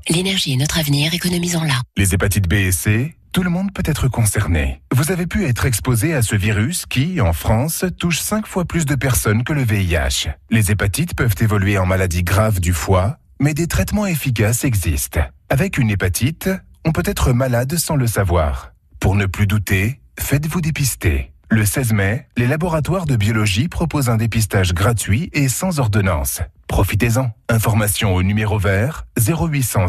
L'énergie 0.08 0.54
est 0.54 0.56
notre 0.56 0.78
avenir, 0.78 1.12
économisons-la. 1.12 1.82
Les 1.98 2.14
hépatites 2.14 2.48
B 2.48 2.54
et 2.54 2.72
C, 2.72 3.14
tout 3.32 3.42
le 3.42 3.50
monde 3.50 3.72
peut 3.74 3.82
être 3.84 4.08
concerné. 4.08 4.80
Vous 4.94 5.12
avez 5.12 5.26
pu 5.26 5.44
être 5.44 5.66
exposé 5.66 6.14
à 6.14 6.22
ce 6.22 6.34
virus 6.34 6.86
qui, 6.86 7.20
en 7.20 7.34
France, 7.34 7.84
touche 7.98 8.18
5 8.20 8.46
fois 8.46 8.64
plus 8.64 8.86
de 8.86 8.94
personnes 8.94 9.44
que 9.44 9.52
le 9.52 9.62
VIH. 9.62 10.30
Les 10.50 10.70
hépatites 10.70 11.14
peuvent 11.14 11.34
évoluer 11.40 11.76
en 11.76 11.84
maladies 11.84 12.22
graves 12.22 12.58
du 12.58 12.72
foie, 12.72 13.18
mais 13.38 13.52
des 13.52 13.66
traitements 13.66 14.06
efficaces 14.06 14.64
existent. 14.64 15.20
Avec 15.50 15.76
une 15.76 15.90
hépatite, 15.90 16.48
on 16.86 16.92
peut 16.92 17.02
être 17.04 17.34
malade 17.34 17.76
sans 17.76 17.96
le 17.96 18.06
savoir. 18.06 18.72
Pour 19.00 19.14
ne 19.14 19.26
plus 19.26 19.46
douter, 19.46 20.00
faites-vous 20.18 20.62
dépister. 20.62 21.32
Le 21.50 21.66
16 21.66 21.92
mai, 21.92 22.26
les 22.38 22.46
laboratoires 22.46 23.04
de 23.06 23.16
biologie 23.16 23.68
proposent 23.68 24.08
un 24.08 24.16
dépistage 24.16 24.72
gratuit 24.72 25.28
et 25.34 25.48
sans 25.48 25.80
ordonnance. 25.80 26.40
Profitez-en. 26.68 27.30
Information 27.48 28.14
au 28.14 28.22
numéro 28.22 28.58
vert 28.58 29.06
0800 29.18 29.86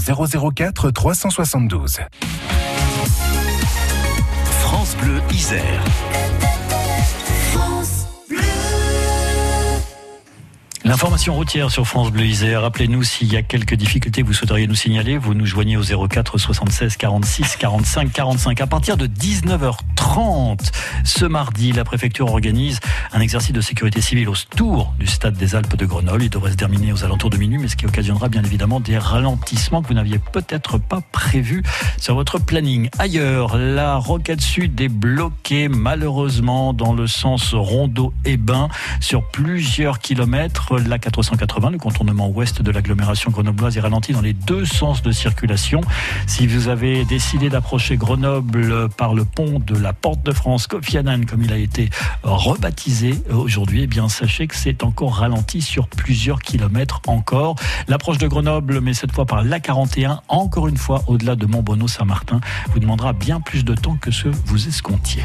004 0.56 0.92
372. 0.92 2.00
France 4.62 4.96
Bleu 5.02 5.22
Isère. 5.32 5.84
L'information 10.90 11.36
routière 11.36 11.70
sur 11.70 11.86
France 11.86 12.12
Bleu 12.12 12.26
Isère. 12.26 12.64
Rappelez-nous 12.64 13.04
s'il 13.04 13.32
y 13.32 13.38
a 13.38 13.44
quelques 13.44 13.76
difficultés 13.76 14.24
que 14.24 14.26
vous 14.26 14.34
souhaiteriez 14.34 14.66
nous 14.66 14.74
signaler. 14.74 15.20
Vous 15.20 15.36
nous 15.36 15.46
joignez 15.46 15.78
au 15.78 15.84
04 15.84 16.40
76 16.40 16.98
46 16.98 17.58
45 17.58 18.12
45. 18.12 18.60
À 18.60 18.66
partir 18.66 18.98
de 18.98 19.06
19h30 19.06 20.72
ce 21.04 21.26
mardi, 21.26 21.72
la 21.74 21.84
préfecture 21.84 22.28
organise 22.28 22.80
un 23.14 23.22
exercice 23.22 23.54
de 23.54 23.62
sécurité 23.62 24.02
civile 24.02 24.30
au 24.30 24.34
tour 24.56 24.94
du 25.00 25.06
stade 25.06 25.36
des 25.36 25.54
Alpes 25.54 25.76
de 25.76 25.86
Grenoble. 25.86 26.24
Il 26.24 26.30
devrait 26.32 26.52
se 26.52 26.58
terminer 26.58 26.92
aux 26.92 27.04
alentours 27.04 27.30
de 27.30 27.38
minuit, 27.38 27.60
mais 27.60 27.68
ce 27.68 27.76
qui 27.76 27.86
occasionnera 27.86 28.28
bien 28.28 28.44
évidemment 28.44 28.80
des 28.80 28.98
ralentissements 28.98 29.84
que 29.84 29.90
vous 29.90 29.94
n'aviez 29.94 30.18
peut-être 30.18 30.80
pas 30.80 31.02
prévus 31.12 31.62
sur 31.98 32.16
votre 32.16 32.40
planning. 32.40 32.90
Ailleurs, 32.98 33.58
la 33.58 33.98
rocade 33.98 34.42
sud 34.42 34.82
est 34.82 34.90
bloquée 34.90 35.68
malheureusement 35.70 36.74
dans 36.74 36.94
le 36.94 37.06
sens 37.06 37.54
Rondeau-Bain 37.54 38.70
sur 39.00 39.24
plusieurs 39.24 40.00
kilomètres 40.00 40.79
la 40.88 41.00
480, 41.00 41.72
le 41.72 41.78
contournement 41.78 42.30
ouest 42.30 42.62
de 42.62 42.72
l'agglomération 42.72 43.32
grenobloise 43.32 43.78
est 43.78 43.82
ralenti 43.82 44.14
dans 44.14 44.22
les 44.22 44.34
deux 44.34 44.66
sens 44.66 45.02
de 45.02 45.12
circulation. 45.12 45.82
Si 46.28 46.48
vous 46.48 46.68
avez 46.68 47.06
décidé 47.06 47.50
d'approcher 47.50 47.98
Grenoble 47.98 48.90
par 48.90 49.14
le 49.14 49.26
pont 49.26 49.60
de 49.60 49.78
la 49.78 49.94
Porte 49.94 50.24
de 50.24 50.32
France, 50.32 50.68
Kofi 50.68 50.98
Annan, 50.98 51.26
comme 51.26 51.44
il 51.44 51.52
a 51.52 51.58
été 51.58 51.90
rebaptisé 52.24 53.16
aujourd'hui, 53.32 53.84
eh 53.84 53.88
bien 53.88 54.10
sachez 54.10 54.48
que 54.48 54.56
c'est 54.56 54.84
encore 54.84 55.16
ralenti 55.16 55.62
sur 55.62 55.88
plusieurs 55.88 56.42
kilomètres 56.42 57.02
encore. 57.08 57.56
L'approche 57.88 58.18
de 58.18 58.28
Grenoble, 58.28 58.82
mais 58.82 58.94
cette 58.94 59.12
fois 59.12 59.26
par 59.26 59.44
la 59.44 59.60
41, 59.60 60.22
encore 60.28 60.68
une 60.68 60.78
fois 60.78 61.04
au-delà 61.08 61.36
de 61.36 61.46
Montbonneau-Saint-Martin, 61.46 62.40
vous 62.72 62.80
demandera 62.80 63.14
bien 63.14 63.42
plus 63.42 63.66
de 63.66 63.76
temps 63.76 63.98
que 64.00 64.12
ce 64.12 64.28
vous 64.46 64.68
escomptiez. 64.68 65.24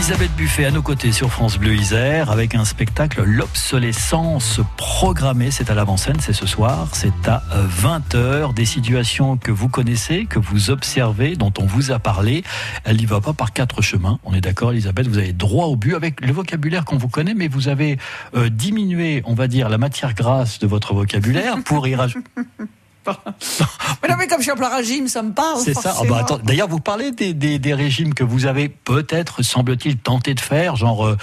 Elisabeth 0.00 0.34
Buffet 0.34 0.64
à 0.64 0.70
nos 0.70 0.80
côtés 0.80 1.12
sur 1.12 1.30
France 1.30 1.58
Bleu 1.58 1.74
Isère 1.74 2.30
avec 2.30 2.54
un 2.54 2.64
spectacle 2.64 3.22
L'obsolescence 3.22 4.62
programmée. 4.78 5.50
C'est 5.50 5.68
à 5.68 5.74
l'avant-scène, 5.74 6.16
c'est 6.20 6.32
ce 6.32 6.46
soir, 6.46 6.88
c'est 6.92 7.28
à 7.28 7.42
20h. 7.82 8.54
Des 8.54 8.64
situations 8.64 9.36
que 9.36 9.52
vous 9.52 9.68
connaissez, 9.68 10.24
que 10.24 10.38
vous 10.38 10.70
observez, 10.70 11.36
dont 11.36 11.52
on 11.58 11.66
vous 11.66 11.92
a 11.92 11.98
parlé. 11.98 12.44
Elle 12.84 12.96
n'y 12.96 13.04
va 13.04 13.20
pas 13.20 13.34
par 13.34 13.52
quatre 13.52 13.82
chemins. 13.82 14.18
On 14.24 14.32
est 14.32 14.40
d'accord, 14.40 14.72
Elisabeth, 14.72 15.06
vous 15.06 15.18
avez 15.18 15.34
droit 15.34 15.66
au 15.66 15.76
but 15.76 15.94
avec 15.94 16.22
le 16.22 16.32
vocabulaire 16.32 16.86
qu'on 16.86 16.96
vous 16.96 17.08
connaît, 17.08 17.34
mais 17.34 17.48
vous 17.48 17.68
avez 17.68 17.98
euh, 18.34 18.48
diminué, 18.48 19.22
on 19.26 19.34
va 19.34 19.48
dire, 19.48 19.68
la 19.68 19.76
matière 19.76 20.14
grasse 20.14 20.60
de 20.60 20.66
votre 20.66 20.94
vocabulaire 20.94 21.56
pour 21.62 21.86
y 21.86 21.94
rajouter. 21.94 22.26
mais 24.02 24.08
non, 24.08 24.16
mais 24.18 24.26
comme 24.26 24.38
je 24.38 24.44
suis 24.44 24.52
en 24.52 24.56
plein 24.56 24.74
régime, 24.74 25.08
ça 25.08 25.22
me 25.22 25.32
parle. 25.32 25.60
C'est 25.60 25.74
ça. 25.74 25.94
Oh, 26.00 26.04
bah, 26.08 26.26
D'ailleurs, 26.44 26.68
vous 26.68 26.80
parlez 26.80 27.10
des, 27.10 27.34
des, 27.34 27.58
des, 27.58 27.74
régimes 27.74 28.14
que 28.14 28.24
vous 28.24 28.46
avez 28.46 28.68
peut-être, 28.68 29.42
semble-t-il, 29.42 29.96
tenté 29.98 30.34
de 30.34 30.40
faire, 30.40 30.76
genre 30.76 31.06
euh, 31.06 31.16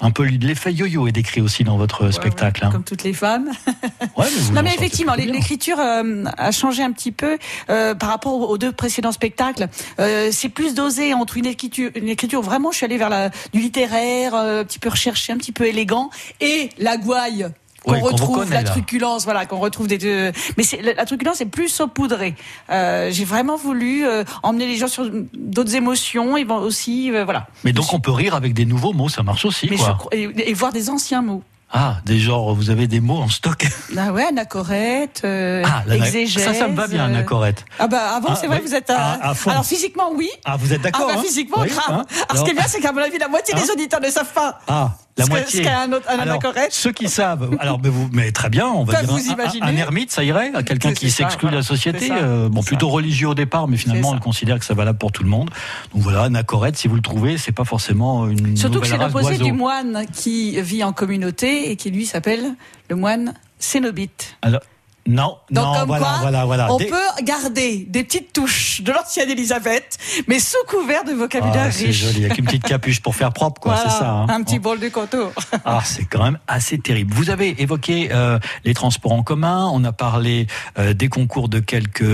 un 0.00 0.10
peu 0.10 0.24
l'effet 0.24 0.72
yo-yo 0.72 1.06
est 1.08 1.12
décrit 1.12 1.40
aussi 1.40 1.64
dans 1.64 1.76
votre 1.76 2.06
ouais, 2.06 2.12
spectacle. 2.12 2.62
Ouais, 2.62 2.68
hein. 2.68 2.72
Comme 2.72 2.84
toutes 2.84 3.04
les 3.04 3.14
femmes. 3.14 3.50
Ouais, 4.16 4.26
mais 4.34 4.40
vous 4.42 4.52
non, 4.52 4.62
mais 4.62 4.74
effectivement, 4.74 5.14
l'écriture 5.14 5.78
euh, 5.78 6.24
a 6.36 6.50
changé 6.50 6.82
un 6.82 6.92
petit 6.92 7.12
peu 7.12 7.38
euh, 7.68 7.94
par 7.94 8.08
rapport 8.08 8.50
aux 8.50 8.58
deux 8.58 8.72
précédents 8.72 9.12
spectacles. 9.12 9.68
Euh, 9.98 10.30
c'est 10.32 10.48
plus 10.48 10.74
dosé 10.74 11.14
entre 11.14 11.36
une 11.36 11.46
écriture, 11.46 11.90
une 11.94 12.08
écriture 12.08 12.42
vraiment, 12.42 12.70
je 12.70 12.78
suis 12.78 12.86
allée 12.86 12.98
vers 12.98 13.08
la, 13.08 13.30
du 13.52 13.60
littéraire, 13.60 14.34
euh, 14.34 14.60
un 14.62 14.64
petit 14.64 14.78
peu 14.78 14.88
recherché, 14.88 15.32
un 15.32 15.36
petit 15.36 15.52
peu 15.52 15.66
élégant, 15.66 16.10
et 16.40 16.70
la 16.78 16.96
gouaille 16.96 17.48
qu'on 17.84 17.92
Ouais, 17.92 18.00
retrouve, 18.00 18.50
la 18.52 18.62
truculence, 18.62 19.24
voilà, 19.24 19.46
qu'on 19.46 19.58
retrouve 19.58 19.86
des 19.86 19.98
deux. 19.98 20.32
Mais 20.56 20.64
la, 20.96 21.04
truculence 21.06 21.40
est 21.40 21.46
plus 21.46 21.68
saupoudrée. 21.68 22.34
Euh, 22.70 23.10
j'ai 23.10 23.24
vraiment 23.24 23.56
voulu 23.56 24.06
euh, 24.06 24.24
emmener 24.42 24.66
les 24.66 24.76
gens 24.76 24.88
sur 24.88 25.08
d'autres 25.34 25.74
émotions 25.74 26.36
et 26.36 26.44
aussi, 26.44 27.10
euh, 27.12 27.24
voilà. 27.24 27.46
Mais 27.64 27.72
donc 27.72 27.92
on 27.94 28.00
peut 28.00 28.10
rire 28.10 28.34
avec 28.34 28.54
des 28.54 28.64
nouveaux 28.64 28.92
mots, 28.92 29.08
ça 29.08 29.22
marche 29.22 29.44
aussi, 29.44 29.68
Mais 29.70 29.76
quoi. 29.76 29.98
je 30.12 30.16
et, 30.18 30.50
et 30.50 30.54
voir 30.54 30.72
des 30.72 30.90
anciens 30.90 31.22
mots. 31.22 31.42
Ah, 31.72 31.98
des 32.04 32.18
genres, 32.18 32.52
vous 32.52 32.70
avez 32.70 32.88
des 32.88 32.98
mots 32.98 33.18
en 33.18 33.28
stock. 33.28 33.64
Ah 33.96 34.12
ouais, 34.12 34.24
anacorette, 34.24 35.22
euh, 35.24 35.62
Ah, 35.64 35.82
la- 35.86 35.96
exégèse. 35.96 36.42
ça, 36.44 36.52
ça 36.54 36.66
me 36.68 36.74
va 36.74 36.88
bien, 36.88 37.04
euh, 37.04 37.06
Anacorette. 37.06 37.64
Ah 37.78 37.86
bah 37.86 38.16
avant, 38.16 38.30
Ah, 38.32 38.34
c'est 38.40 38.46
vrai, 38.48 38.60
oui. 38.62 38.68
vous 38.68 38.74
êtes 38.74 38.90
à... 38.90 39.12
À- 39.12 39.30
à 39.30 39.34
fond. 39.34 39.50
Alors 39.50 39.64
physiquement, 39.64 40.10
oui. 40.14 40.28
Ah, 40.44 40.56
vous 40.56 40.72
êtes 40.72 40.80
Ah 40.82 40.90
d'accord 40.90 41.06
bah 41.08 41.14
hein 41.18 41.22
physiquement, 41.22 41.58
Oui, 41.60 41.68
grave. 41.68 41.84
hein 42.00 42.04
Alors, 42.28 42.42
ce 42.42 42.44
qui 42.44 42.50
est 42.56 42.58
bien, 42.58 42.66
c'est 42.66 42.80
qu'à 42.80 42.90
mon 42.92 43.00
avis, 43.00 43.18
la 43.18 43.28
moitié 43.28 43.54
Hein 43.54 43.60
des 43.62 43.70
auditeurs 43.70 44.00
ne 44.00 44.10
savent 44.10 44.32
pas. 44.32 44.58
Ah, 44.68 44.94
la 45.20 45.24
Ce 45.26 45.30
que- 45.30 45.34
moitié. 45.36 45.64
ce 45.64 45.68
un 45.68 45.92
autre- 45.92 46.06
un 46.10 46.18
alors, 46.18 46.42
ceux 46.70 46.92
qui 46.92 47.08
savent, 47.08 47.50
alors 47.60 47.80
mais 47.82 47.88
vous, 47.88 48.08
mais 48.12 48.32
très 48.32 48.48
bien, 48.50 48.66
on 48.66 48.84
va 48.84 49.00
dire 49.00 49.10
vous 49.10 49.18
un- 49.30 49.62
un, 49.62 49.68
un 49.68 49.76
ermite, 49.76 50.10
ça 50.10 50.24
irait, 50.24 50.50
à 50.54 50.62
quelqu'un 50.62 50.92
qui 50.92 51.10
s'exclut 51.10 51.50
de 51.50 51.56
la 51.56 51.62
société, 51.62 52.08
euh, 52.10 52.48
bon 52.48 52.62
plutôt 52.62 52.88
ça. 52.88 52.92
religieux 52.94 53.28
au 53.28 53.34
départ, 53.34 53.68
mais 53.68 53.76
finalement 53.76 54.10
on 54.10 54.18
considère 54.18 54.58
que 54.58 54.64
ça 54.64 54.74
valable 54.74 54.98
pour 54.98 55.12
tout 55.12 55.22
le 55.22 55.28
monde. 55.30 55.50
Donc 55.94 56.02
voilà, 56.02 56.24
Anacorette, 56.24 56.76
si 56.76 56.88
vous 56.88 56.96
le 56.96 57.02
trouvez, 57.02 57.38
c'est 57.38 57.52
pas 57.52 57.64
forcément 57.64 58.26
une 58.28 58.56
Surtout 58.56 58.80
que 58.80 58.86
c'est 58.86 58.98
l'opposé 58.98 59.38
du 59.38 59.52
moine 59.52 60.04
qui 60.12 60.60
vit 60.60 60.82
en 60.84 60.92
communauté 60.92 61.70
et 61.70 61.76
qui 61.76 61.90
lui 61.90 62.06
s'appelle 62.06 62.54
le 62.88 62.96
moine 62.96 63.34
cénobite. 63.58 64.36
Alors, 64.42 64.60
non, 65.06 65.38
Donc 65.50 65.64
non, 65.64 65.74
comme 65.80 65.86
voilà, 65.88 66.04
quoi, 66.04 66.18
voilà, 66.20 66.44
voilà. 66.44 66.72
on 66.72 66.76
Des- 66.76 66.86
peut 66.86 66.96
garder 67.22 67.86
des 67.88 68.04
petites 68.04 68.32
touches 68.32 68.82
de 68.82 68.92
l'ancienne 68.92 69.30
Élisabeth, 69.30 69.96
mais 70.28 70.38
sous 70.38 70.56
couvert 70.68 71.04
de 71.04 71.12
vocabulaire 71.12 71.64
Ah, 71.68 71.72
c'est 71.72 71.86
riche. 71.86 72.04
joli, 72.04 72.24
avec 72.26 72.38
une 72.38 72.44
petite 72.44 72.64
capuche 72.64 73.00
pour 73.00 73.14
faire 73.14 73.32
propre, 73.32 73.60
quoi, 73.60 73.74
Voilà, 73.74 73.90
c'est 73.90 73.98
ça. 73.98 74.10
hein. 74.10 74.26
un 74.28 74.42
petit 74.42 74.56
Oh. 74.58 74.62
bol 74.62 74.78
de 74.80 74.88
contour. 74.88 75.32
Ah, 75.64 75.80
c'est 75.84 76.04
quand 76.04 76.22
même 76.22 76.38
assez 76.46 76.78
terrible. 76.78 77.12
Vous 77.14 77.30
avez 77.30 77.60
évoqué 77.62 78.10
euh, 78.12 78.38
les 78.64 78.74
transports 78.74 79.12
en 79.12 79.22
commun, 79.22 79.68
on 79.72 79.82
a 79.84 79.92
parlé 79.92 80.46
euh, 80.78 80.92
des 80.92 81.08
concours 81.08 81.48
de 81.48 81.60
quelques 81.60 82.04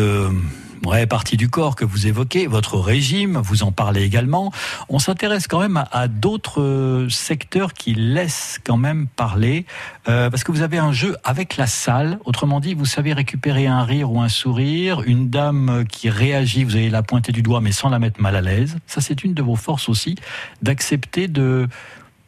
ouais, 0.84 1.06
parties 1.06 1.36
du 1.36 1.48
corps 1.48 1.76
que 1.76 1.84
vous 1.84 2.06
évoquez, 2.06 2.46
votre 2.46 2.76
régime, 2.78 3.38
vous 3.38 3.62
en 3.62 3.72
parlez 3.72 4.02
également. 4.02 4.52
On 4.88 4.98
s'intéresse 4.98 5.46
quand 5.46 5.60
même 5.60 5.76
à, 5.76 5.88
à 5.92 6.08
d'autres 6.08 6.60
euh, 6.60 7.08
secteurs 7.08 7.72
qui 7.74 7.94
laissent 7.94 8.58
quand 8.64 8.76
même 8.76 9.06
parler, 9.06 9.66
euh, 10.08 10.30
parce 10.30 10.44
que 10.44 10.52
vous 10.52 10.62
avez 10.62 10.78
un 10.78 10.92
jeu 10.92 11.16
avec 11.24 11.56
la 11.56 11.66
salle, 11.66 12.18
autrement 12.24 12.60
dit, 12.60 12.74
vous 12.74 12.86
savez 12.86 13.12
récupérer 13.12 13.66
un 13.66 13.84
rire 13.84 14.12
ou 14.12 14.20
un 14.20 14.28
sourire, 14.28 15.02
une 15.06 15.30
dame 15.30 15.84
qui 15.88 16.10
réagit, 16.10 16.64
vous 16.64 16.76
allez 16.76 16.90
la 16.90 17.02
pointer 17.02 17.32
du 17.32 17.42
doigt 17.42 17.60
mais 17.60 17.72
sans 17.72 17.88
la 17.88 17.98
mettre 17.98 18.20
mal 18.20 18.36
à 18.36 18.40
l'aise. 18.40 18.76
Ça, 18.86 19.00
c'est 19.00 19.24
une 19.24 19.34
de 19.34 19.42
vos 19.42 19.56
forces 19.56 19.88
aussi, 19.88 20.16
d'accepter 20.62 21.28
de 21.28 21.68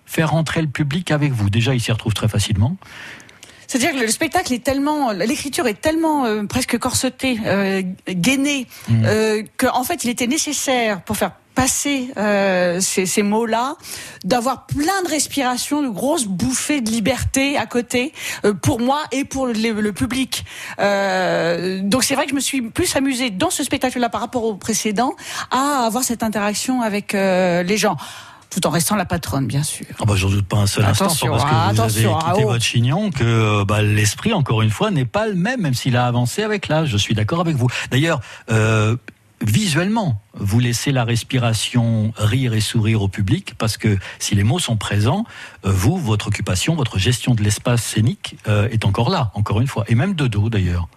faire 0.06 0.30
rentrer 0.30 0.62
le 0.62 0.68
public 0.68 1.10
avec 1.10 1.32
vous. 1.32 1.50
Déjà, 1.50 1.74
il 1.74 1.80
s'y 1.80 1.92
retrouve 1.92 2.14
très 2.14 2.28
facilement. 2.28 2.76
C'est-à-dire 3.68 3.92
que 3.92 4.00
le 4.04 4.08
spectacle 4.08 4.52
est 4.52 4.64
tellement, 4.64 5.12
l'écriture 5.12 5.66
est 5.68 5.80
tellement 5.80 6.24
euh, 6.24 6.42
presque 6.44 6.76
corsetée, 6.78 7.38
euh, 7.46 7.82
gainée, 8.08 8.66
Mm. 8.88 9.04
euh, 9.04 9.42
qu'en 9.58 9.84
fait, 9.84 10.02
il 10.04 10.10
était 10.10 10.26
nécessaire 10.26 11.02
pour 11.02 11.16
faire 11.16 11.32
passer 11.54 12.10
euh, 12.16 12.80
ces, 12.80 13.04
ces 13.04 13.22
mots-là, 13.24 13.74
d'avoir 14.24 14.66
plein 14.66 15.02
de 15.04 15.08
respiration, 15.08 15.82
de 15.82 15.88
grosses 15.88 16.26
bouffées 16.26 16.80
de 16.80 16.88
liberté 16.90 17.56
à 17.58 17.66
côté, 17.66 18.12
euh, 18.44 18.54
pour 18.54 18.78
moi 18.80 19.02
et 19.10 19.24
pour 19.24 19.48
le, 19.48 19.52
le 19.52 19.92
public. 19.92 20.44
Euh, 20.78 21.80
donc 21.82 22.04
c'est 22.04 22.14
vrai 22.14 22.24
que 22.24 22.30
je 22.30 22.36
me 22.36 22.40
suis 22.40 22.62
plus 22.62 22.94
amusée 22.96 23.30
dans 23.30 23.50
ce 23.50 23.64
spectacle-là 23.64 24.08
par 24.08 24.20
rapport 24.20 24.44
au 24.44 24.54
précédent 24.54 25.14
à 25.50 25.84
avoir 25.84 26.04
cette 26.04 26.22
interaction 26.22 26.80
avec 26.80 27.14
euh, 27.14 27.62
les 27.64 27.76
gens. 27.76 27.96
Tout 28.50 28.66
en 28.66 28.70
restant 28.70 28.96
la 28.96 29.04
patronne, 29.04 29.46
bien 29.46 29.62
sûr. 29.62 29.84
Ah 30.00 30.04
bah, 30.06 30.14
j'en 30.16 30.30
doute 30.30 30.46
pas 30.46 30.56
un 30.56 30.66
seul 30.66 30.84
Attention, 30.84 31.34
instant, 31.34 31.44
parce 31.44 31.44
que 31.44 31.74
vous 31.76 31.80
attention, 31.82 32.16
avez 32.16 32.24
quitté 32.24 32.42
ah, 32.42 32.46
oh. 32.46 32.52
votre 32.52 32.64
chignon, 32.64 33.10
que 33.10 33.22
euh, 33.24 33.64
bah, 33.66 33.82
l'esprit, 33.82 34.32
encore 34.32 34.62
une 34.62 34.70
fois, 34.70 34.90
n'est 34.90 35.04
pas 35.04 35.26
le 35.26 35.34
même, 35.34 35.60
même 35.60 35.74
s'il 35.74 35.96
a 35.96 36.06
avancé 36.06 36.42
avec 36.42 36.68
l'âge. 36.68 36.88
Je 36.88 36.96
suis 36.96 37.14
d'accord 37.14 37.40
avec 37.40 37.56
vous. 37.56 37.68
D'ailleurs, 37.90 38.20
euh, 38.50 38.96
visuellement, 39.42 40.20
vous 40.34 40.60
laissez 40.60 40.92
la 40.92 41.04
respiration 41.04 42.12
rire 42.16 42.54
et 42.54 42.60
sourire 42.60 43.02
au 43.02 43.08
public, 43.08 43.54
parce 43.58 43.76
que 43.76 43.98
si 44.18 44.34
les 44.34 44.44
mots 44.44 44.58
sont 44.58 44.76
présents, 44.76 45.24
euh, 45.66 45.70
vous, 45.70 45.98
votre 45.98 46.28
occupation, 46.28 46.74
votre 46.74 46.98
gestion 46.98 47.34
de 47.34 47.42
l'espace 47.42 47.82
scénique 47.82 48.36
euh, 48.48 48.68
est 48.70 48.84
encore 48.86 49.10
là, 49.10 49.30
encore 49.34 49.60
une 49.60 49.68
fois, 49.68 49.84
et 49.88 49.94
même 49.94 50.14
de 50.14 50.26
dos 50.26 50.48
d'ailleurs. 50.48 50.88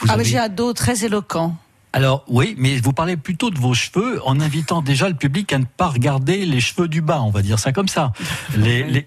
Vous 0.00 0.06
Ah, 0.08 0.16
mais 0.16 0.22
avez- 0.22 0.24
j'ai 0.24 0.38
un 0.38 0.48
dos 0.48 0.72
très 0.72 1.04
éloquent. 1.04 1.54
Alors 1.92 2.24
oui, 2.28 2.54
mais 2.56 2.76
vous 2.78 2.92
parlez 2.92 3.16
plutôt 3.16 3.50
de 3.50 3.58
vos 3.58 3.74
cheveux 3.74 4.20
en 4.24 4.40
invitant 4.40 4.80
déjà 4.80 5.08
le 5.08 5.14
public 5.14 5.52
à 5.52 5.58
ne 5.58 5.64
pas 5.64 5.88
regarder 5.88 6.46
les 6.46 6.60
cheveux 6.60 6.88
du 6.88 7.00
bas, 7.00 7.20
on 7.22 7.30
va 7.30 7.42
dire 7.42 7.58
ça 7.58 7.72
comme 7.72 7.88
ça. 7.88 8.12
Les, 8.56 8.84
les... 8.84 9.06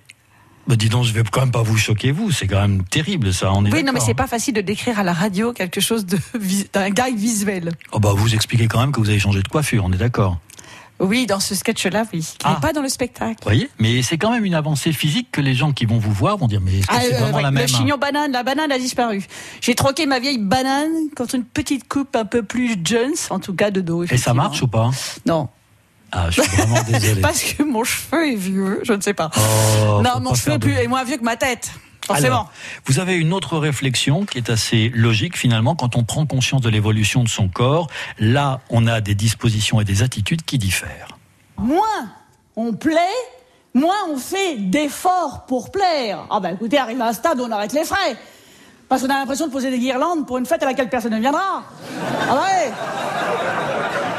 Bah, 0.67 0.75
dis 0.75 0.89
donc, 0.89 1.03
je 1.03 1.11
vais 1.11 1.23
quand 1.23 1.41
même 1.41 1.51
pas 1.51 1.61
vous 1.61 1.77
choquer 1.77 2.11
vous, 2.11 2.31
c'est 2.31 2.47
quand 2.47 2.61
même 2.61 2.83
terrible 2.83 3.33
ça. 3.33 3.51
On 3.53 3.65
est 3.65 3.73
Oui, 3.73 3.83
non, 3.83 3.91
mais 3.93 3.99
c'est 3.99 4.13
pas 4.13 4.27
facile 4.27 4.53
de 4.53 4.61
décrire 4.61 4.99
à 4.99 5.03
la 5.03 5.13
radio 5.13 5.53
quelque 5.53 5.81
chose 5.81 6.05
d'un 6.73 6.89
gag 6.89 7.15
visuel. 7.15 7.71
Oh 7.91 7.99
bah 7.99 8.13
vous 8.15 8.33
expliquez 8.33 8.67
quand 8.67 8.79
même 8.79 8.91
que 8.91 8.99
vous 8.99 9.09
avez 9.09 9.19
changé 9.19 9.41
de 9.41 9.47
coiffure, 9.47 9.83
on 9.85 9.91
est 9.91 9.97
d'accord. 9.97 10.39
Oui, 11.03 11.25
dans 11.25 11.39
ce 11.39 11.53
sketch-là, 11.55 12.05
oui, 12.13 12.21
qui 12.37 12.47
n'est 12.47 12.53
Ah. 12.57 12.59
pas 12.61 12.73
dans 12.73 12.81
le 12.81 12.89
spectacle. 12.89 13.35
Vous 13.41 13.49
voyez 13.49 13.69
Mais 13.79 14.01
c'est 14.01 14.17
quand 14.17 14.31
même 14.31 14.45
une 14.45 14.55
avancée 14.55 14.91
physique 14.93 15.29
que 15.31 15.41
les 15.41 15.53
gens 15.53 15.71
qui 15.73 15.85
vont 15.85 15.97
vous 15.99 16.11
voir 16.13 16.37
vont 16.37 16.47
dire 16.47 16.61
mais 16.61 16.71
Ah, 16.87 16.99
c'est 17.01 17.13
euh, 17.13 17.17
vraiment 17.19 17.37
ouais, 17.37 17.43
la 17.43 17.51
même 17.51 17.65
le 17.67 17.73
hein 17.73 17.77
chignon 17.77 17.97
banane, 17.97 18.31
la 18.31 18.43
banane 18.43 18.71
a 18.71 18.79
disparu. 18.79 19.23
J'ai 19.61 19.75
troqué 19.75 20.05
ma 20.05 20.19
vieille 20.19 20.37
banane 20.39 20.89
contre 21.15 21.35
une 21.35 21.43
petite 21.43 21.87
coupe 21.87 22.15
un 22.15 22.25
peu 22.25 22.41
plus 22.43 22.75
Jones, 22.83 23.13
en 23.29 23.39
tout 23.39 23.53
cas 23.53 23.69
de 23.71 23.81
dos. 23.81 24.03
Et 24.05 24.17
ça 24.17 24.33
marche 24.33 24.61
ou 24.61 24.67
pas? 24.67 24.89
Non, 25.25 25.49
Ah, 26.11 26.29
je 26.29 26.41
suis 26.41 26.51
vraiment 26.57 26.81
désolé. 26.87 27.21
parce 27.21 27.43
que 27.43 27.63
mon 27.63 27.83
cheveu 27.83 28.31
est 28.31 28.35
vieux, 28.35 28.79
je 28.83 28.93
ne 28.93 29.01
sais 29.01 29.13
pas. 29.15 29.29
Oh, 29.35 30.01
non, 30.03 30.19
mon 30.21 30.33
cheveu 30.35 30.53
est, 30.53 30.57
de- 30.59 30.69
est 30.69 30.87
moins 30.87 31.03
vieux 31.03 31.17
que 31.17 31.23
ma 31.23 31.35
tête, 31.37 31.71
forcément. 32.05 32.27
Alors, 32.27 32.51
vous 32.85 32.99
avez 32.99 33.15
une 33.15 33.33
autre 33.33 33.57
réflexion 33.57 34.25
qui 34.25 34.37
est 34.37 34.49
assez 34.49 34.89
logique 34.93 35.37
finalement 35.37 35.75
quand 35.75 35.95
on 35.95 36.03
prend 36.03 36.25
conscience 36.25 36.61
de 36.61 36.69
l'évolution 36.69 37.23
de 37.23 37.29
son 37.29 37.47
corps. 37.47 37.87
Là, 38.19 38.59
on 38.69 38.87
a 38.87 39.01
des 39.01 39.15
dispositions 39.15 39.81
et 39.81 39.85
des 39.85 40.03
attitudes 40.03 40.43
qui 40.43 40.57
diffèrent. 40.57 41.17
moins 41.57 42.09
on 42.55 42.73
plaît, 42.73 42.99
moins 43.73 43.95
on 44.09 44.17
fait 44.17 44.55
d'efforts 44.57 45.45
pour 45.47 45.71
plaire. 45.71 46.25
Ah 46.29 46.39
ben 46.39 46.53
écoutez, 46.53 46.77
arrive 46.77 47.01
à 47.01 47.07
un 47.07 47.13
stade 47.13 47.39
où 47.39 47.43
on 47.43 47.51
arrête 47.51 47.73
les 47.73 47.83
frais. 47.83 48.15
Parce 48.89 49.01
qu'on 49.01 49.09
a 49.09 49.15
l'impression 49.17 49.47
de 49.47 49.51
poser 49.51 49.71
des 49.71 49.79
guirlandes 49.79 50.27
pour 50.27 50.37
une 50.37 50.45
fête 50.45 50.61
à 50.61 50.65
laquelle 50.67 50.89
personne 50.89 51.13
ne 51.13 51.19
viendra. 51.19 51.63
Ah 52.29 52.35
ouais 52.35 52.71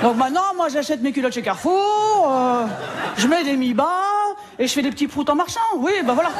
Donc 0.02 0.16
maintenant, 0.16 0.54
moi 0.56 0.68
j'achète 0.68 1.00
mes 1.00 1.12
culottes 1.12 1.34
chez 1.34 1.42
Carrefour, 1.42 2.28
euh, 2.28 2.66
je 3.16 3.28
mets 3.28 3.44
des 3.44 3.56
mi-bas 3.56 4.02
et 4.58 4.66
je 4.66 4.72
fais 4.72 4.82
des 4.82 4.90
petits 4.90 5.06
proutes 5.06 5.30
en 5.30 5.36
marchant. 5.36 5.60
Oui, 5.76 5.92
ben 6.04 6.14
voilà. 6.14 6.30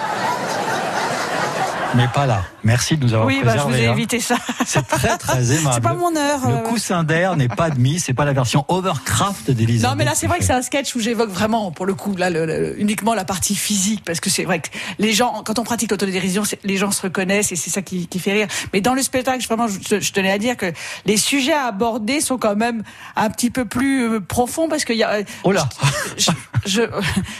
Mais 1.96 2.08
pas 2.08 2.26
là. 2.26 2.42
Merci 2.64 2.96
de 2.96 3.04
nous 3.04 3.12
avoir 3.14 3.26
Oui, 3.26 3.40
bah, 3.44 3.52
je 3.56 3.58
vous 3.62 3.68
préservé. 3.68 3.84
ai 3.84 3.88
hein. 3.88 3.92
évité 3.92 4.20
ça. 4.20 4.36
C'est 4.66 4.86
très 4.86 5.16
très 5.18 5.52
aimable. 5.52 5.70
C'est 5.74 5.80
pas 5.82 5.94
mon 5.94 6.14
heure. 6.16 6.48
Le 6.48 6.54
euh, 6.54 6.58
coussin 6.60 7.04
d'air 7.04 7.36
n'est 7.36 7.48
pas 7.48 7.64
admis, 7.64 8.00
c'est 8.00 8.14
pas 8.14 8.24
la 8.24 8.32
version 8.32 8.64
Overcraft 8.68 9.50
d'Elisabeth. 9.50 9.90
Non, 9.90 9.96
mais 9.96 10.04
là, 10.04 10.12
c'est 10.14 10.26
vrai 10.26 10.38
que 10.38 10.44
c'est 10.44 10.52
un 10.52 10.62
sketch 10.62 10.94
où 10.94 11.00
j'évoque 11.00 11.30
vraiment, 11.30 11.70
pour 11.70 11.86
le 11.86 11.94
coup, 11.94 12.16
là, 12.16 12.30
le- 12.30 12.46
le- 12.46 12.80
uniquement 12.80 13.14
la 13.14 13.24
partie 13.24 13.54
physique, 13.54 14.02
parce 14.04 14.20
que 14.20 14.30
c'est 14.30 14.44
vrai 14.44 14.60
que 14.60 14.68
les 14.98 15.12
gens, 15.12 15.42
quand 15.44 15.58
on 15.58 15.64
pratique 15.64 15.90
l'autodérision, 15.90 16.42
les 16.64 16.76
gens 16.76 16.90
se 16.90 17.02
reconnaissent 17.02 17.52
et 17.52 17.56
c'est 17.56 17.70
ça 17.70 17.82
qui, 17.82 18.06
qui 18.06 18.18
fait 18.18 18.32
rire. 18.32 18.48
Mais 18.72 18.80
dans 18.80 18.94
le 18.94 19.02
spectacle, 19.02 19.44
vraiment, 19.46 19.66
je, 19.68 20.00
je 20.00 20.12
tenais 20.12 20.30
à 20.30 20.38
dire 20.38 20.56
que 20.56 20.72
les 21.06 21.16
sujets 21.16 21.52
à 21.52 21.64
aborder 21.66 22.20
sont 22.20 22.38
quand 22.38 22.56
même 22.56 22.82
un 23.16 23.30
petit 23.30 23.50
peu 23.50 23.64
plus 23.64 24.08
euh, 24.08 24.20
profonds, 24.20 24.68
parce 24.68 24.84
qu'il 24.84 24.96
y 24.96 25.02
a. 25.02 25.10
euh, 25.10 25.22
Oh 25.44 25.52
là 25.52 25.68
je, 26.16 26.30
je, 26.66 26.82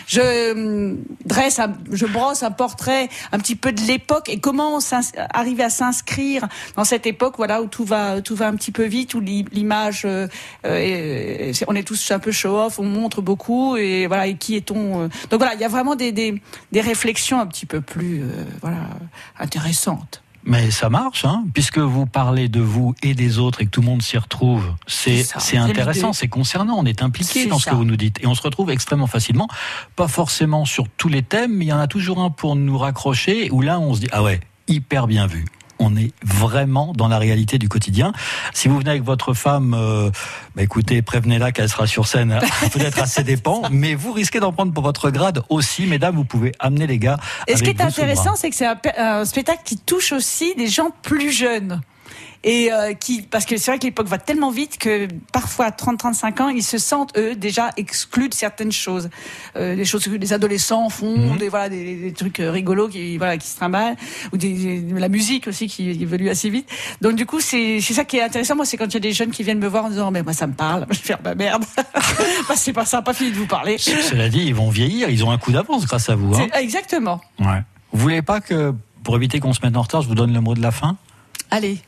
je, 0.06 0.20
euh, 0.22 0.94
dresse, 1.24 1.58
un- 1.58 1.72
je 1.92 2.06
brosse 2.06 2.42
un 2.42 2.50
portrait 2.50 3.08
un 3.32 3.38
petit 3.38 3.56
peu 3.56 3.72
de 3.72 3.80
l'époque 3.82 4.28
et 4.28 4.38
comment 4.40 4.76
on 4.76 4.80
s'ins- 4.80 5.00
arriver 5.32 5.62
à 5.62 5.70
s'inscrire 5.70 6.46
dans 6.76 6.84
cette 6.84 7.06
époque, 7.06 7.34
voilà, 7.36 7.62
où 7.62 7.66
tout 7.66 7.84
va, 7.84 8.20
tout 8.22 8.34
va 8.36 8.48
un 8.48 8.54
petit 8.56 8.72
peu 8.72 8.84
vite, 8.84 9.14
où 9.14 9.20
l'i- 9.20 9.44
l'image, 9.52 10.02
euh, 10.04 10.28
euh, 10.66 11.52
on 11.68 11.74
est 11.74 11.82
tous 11.86 12.10
un 12.10 12.18
peu 12.18 12.32
show-off, 12.32 12.78
on 12.78 12.84
montre 12.84 13.22
beaucoup 13.22 13.76
et 13.76 14.06
voilà, 14.06 14.26
et 14.26 14.36
qui 14.36 14.56
est-on 14.56 15.02
euh. 15.02 15.08
Donc 15.30 15.40
voilà, 15.40 15.54
il 15.54 15.60
y 15.60 15.64
a 15.64 15.68
vraiment 15.68 15.94
des, 15.96 16.12
des, 16.12 16.40
des 16.72 16.80
réflexions 16.80 17.40
un 17.40 17.46
petit 17.46 17.66
peu 17.66 17.80
plus, 17.80 18.22
euh, 18.22 18.44
voilà, 18.60 18.88
intéressantes. 19.38 20.20
Mais 20.46 20.70
ça 20.70 20.90
marche, 20.90 21.24
hein, 21.24 21.44
puisque 21.54 21.78
vous 21.78 22.04
parlez 22.04 22.50
de 22.50 22.60
vous 22.60 22.94
et 23.02 23.14
des 23.14 23.38
autres 23.38 23.62
et 23.62 23.64
que 23.64 23.70
tout 23.70 23.80
le 23.80 23.86
monde 23.86 24.02
s'y 24.02 24.18
retrouve. 24.18 24.74
C'est 24.86 25.24
intéressant, 25.56 26.12
c'est 26.12 26.28
concernant, 26.28 26.76
on 26.76 26.84
est 26.84 27.02
impliqué 27.02 27.46
dans 27.46 27.58
ce 27.58 27.64
ça. 27.64 27.70
que 27.70 27.76
vous 27.76 27.86
nous 27.86 27.96
dites. 27.96 28.22
Et 28.22 28.26
on 28.26 28.34
se 28.34 28.42
retrouve 28.42 28.70
extrêmement 28.70 29.06
facilement, 29.06 29.48
pas 29.96 30.06
forcément 30.06 30.66
sur 30.66 30.86
tous 30.98 31.08
les 31.08 31.22
thèmes, 31.22 31.54
mais 31.54 31.64
il 31.64 31.68
y 31.68 31.72
en 31.72 31.78
a 31.78 31.86
toujours 31.86 32.20
un 32.20 32.28
pour 32.28 32.56
nous 32.56 32.76
raccrocher, 32.76 33.48
où 33.52 33.62
là 33.62 33.80
on 33.80 33.94
se 33.94 34.00
dit, 34.00 34.08
ah 34.12 34.22
ouais, 34.22 34.40
hyper 34.68 35.06
bien 35.06 35.26
vu. 35.26 35.44
On 35.80 35.96
est 35.96 36.12
vraiment 36.24 36.92
dans 36.94 37.08
la 37.08 37.18
réalité 37.18 37.58
du 37.58 37.68
quotidien. 37.68 38.12
Si 38.52 38.68
vous 38.68 38.78
venez 38.78 38.90
avec 38.90 39.02
votre 39.02 39.34
femme, 39.34 39.74
euh, 39.74 40.10
bah 40.54 40.62
écoutez, 40.62 41.02
prévenez-la 41.02 41.50
qu'elle 41.50 41.68
sera 41.68 41.86
sur 41.86 42.06
scène, 42.06 42.38
peut-être 42.72 43.00
à 43.00 43.06
ses 43.06 43.24
dépens, 43.24 43.62
mais 43.70 43.94
vous 43.94 44.12
risquez 44.12 44.38
d'en 44.38 44.52
prendre 44.52 44.72
pour 44.72 44.84
votre 44.84 45.10
grade 45.10 45.42
aussi, 45.48 45.86
mesdames. 45.86 46.14
Vous 46.14 46.24
pouvez 46.24 46.52
amener 46.60 46.86
les 46.86 46.98
gars. 46.98 47.18
Et 47.48 47.56
ce 47.56 47.62
qui 47.62 47.70
est 47.70 47.80
intéressant, 47.80 48.36
c'est 48.36 48.50
que 48.50 48.56
c'est 48.56 48.66
un, 48.66 48.78
un 48.96 49.24
spectacle 49.24 49.62
qui 49.64 49.76
touche 49.76 50.12
aussi 50.12 50.54
des 50.54 50.68
gens 50.68 50.90
plus 51.02 51.32
jeunes. 51.32 51.80
Et 52.46 52.70
euh, 52.70 52.92
qui, 52.92 53.22
parce 53.22 53.46
que 53.46 53.56
c'est 53.56 53.70
vrai 53.70 53.78
que 53.78 53.84
l'époque 53.84 54.06
va 54.06 54.18
tellement 54.18 54.50
vite 54.50 54.76
que 54.78 55.08
parfois 55.32 55.64
à 55.64 55.70
30-35 55.70 56.42
ans, 56.42 56.48
ils 56.50 56.62
se 56.62 56.76
sentent 56.76 57.16
eux 57.16 57.34
déjà 57.34 57.70
exclus 57.78 58.28
de 58.28 58.34
certaines 58.34 58.70
choses, 58.70 59.08
euh, 59.56 59.74
des 59.74 59.86
choses 59.86 60.04
que 60.04 60.10
les 60.10 60.32
adolescents 60.34 60.90
font, 60.90 61.16
Mhm. 61.16 61.38
des 61.38 61.48
voilà 61.48 61.70
des, 61.70 61.94
des 61.96 62.12
trucs 62.12 62.40
euh, 62.40 62.50
rigolos 62.50 62.88
qui 62.88 63.16
voilà 63.16 63.38
qui 63.38 63.48
se 63.48 63.56
trimballent, 63.56 63.96
ou 64.32 64.36
des, 64.36 64.80
de 64.82 64.94
la 64.98 65.08
musique 65.08 65.48
aussi 65.48 65.68
qui 65.68 65.88
évolue 65.90 66.28
assez 66.28 66.50
vite. 66.50 66.68
Donc 67.00 67.14
du 67.16 67.24
coup 67.24 67.40
c'est 67.40 67.80
c'est 67.80 67.94
ça 67.94 68.04
qui 68.04 68.18
est 68.18 68.22
intéressant. 68.22 68.56
Moi 68.56 68.66
c'est 68.66 68.76
quand 68.76 68.86
il 68.88 68.94
y 68.94 68.96
a 68.98 69.00
des 69.00 69.12
jeunes 69.12 69.30
qui 69.30 69.42
viennent 69.42 69.58
me 69.58 69.66
voir 69.68 69.86
en 69.86 69.88
disant 69.88 70.10
mais 70.10 70.22
moi 70.22 70.34
ça 70.34 70.46
me 70.46 70.52
parle, 70.54 70.86
je 70.90 70.98
faire 70.98 71.20
ma 71.24 71.34
merde. 71.34 71.64
bah, 71.76 72.54
c'est 72.56 72.74
pas 72.74 72.84
ça, 72.84 73.00
pas 73.00 73.14
fini 73.14 73.30
de 73.30 73.36
vous 73.36 73.46
parler. 73.46 73.78
Cela 73.78 74.28
dit, 74.28 74.42
ils 74.44 74.54
vont 74.54 74.68
vieillir, 74.68 75.08
ils 75.08 75.24
ont 75.24 75.30
un 75.30 75.38
coup 75.38 75.50
d'avance 75.52 75.86
grâce 75.86 76.10
à 76.10 76.14
vous. 76.14 76.34
Hein. 76.34 76.46
C'est- 76.52 76.60
Exactement. 76.62 77.22
Ouais. 77.40 77.62
Vous 77.92 78.00
voulez 78.00 78.20
pas 78.22 78.40
que, 78.40 78.74
pour 79.02 79.16
éviter 79.16 79.40
qu'on 79.40 79.52
se 79.54 79.60
mette 79.64 79.76
en 79.76 79.82
retard, 79.82 80.02
je 80.02 80.08
vous 80.08 80.14
donne 80.14 80.34
le 80.34 80.40
mot 80.42 80.54
de 80.54 80.60
la 80.60 80.70
fin? 80.72 80.96
Allez. 81.50 81.78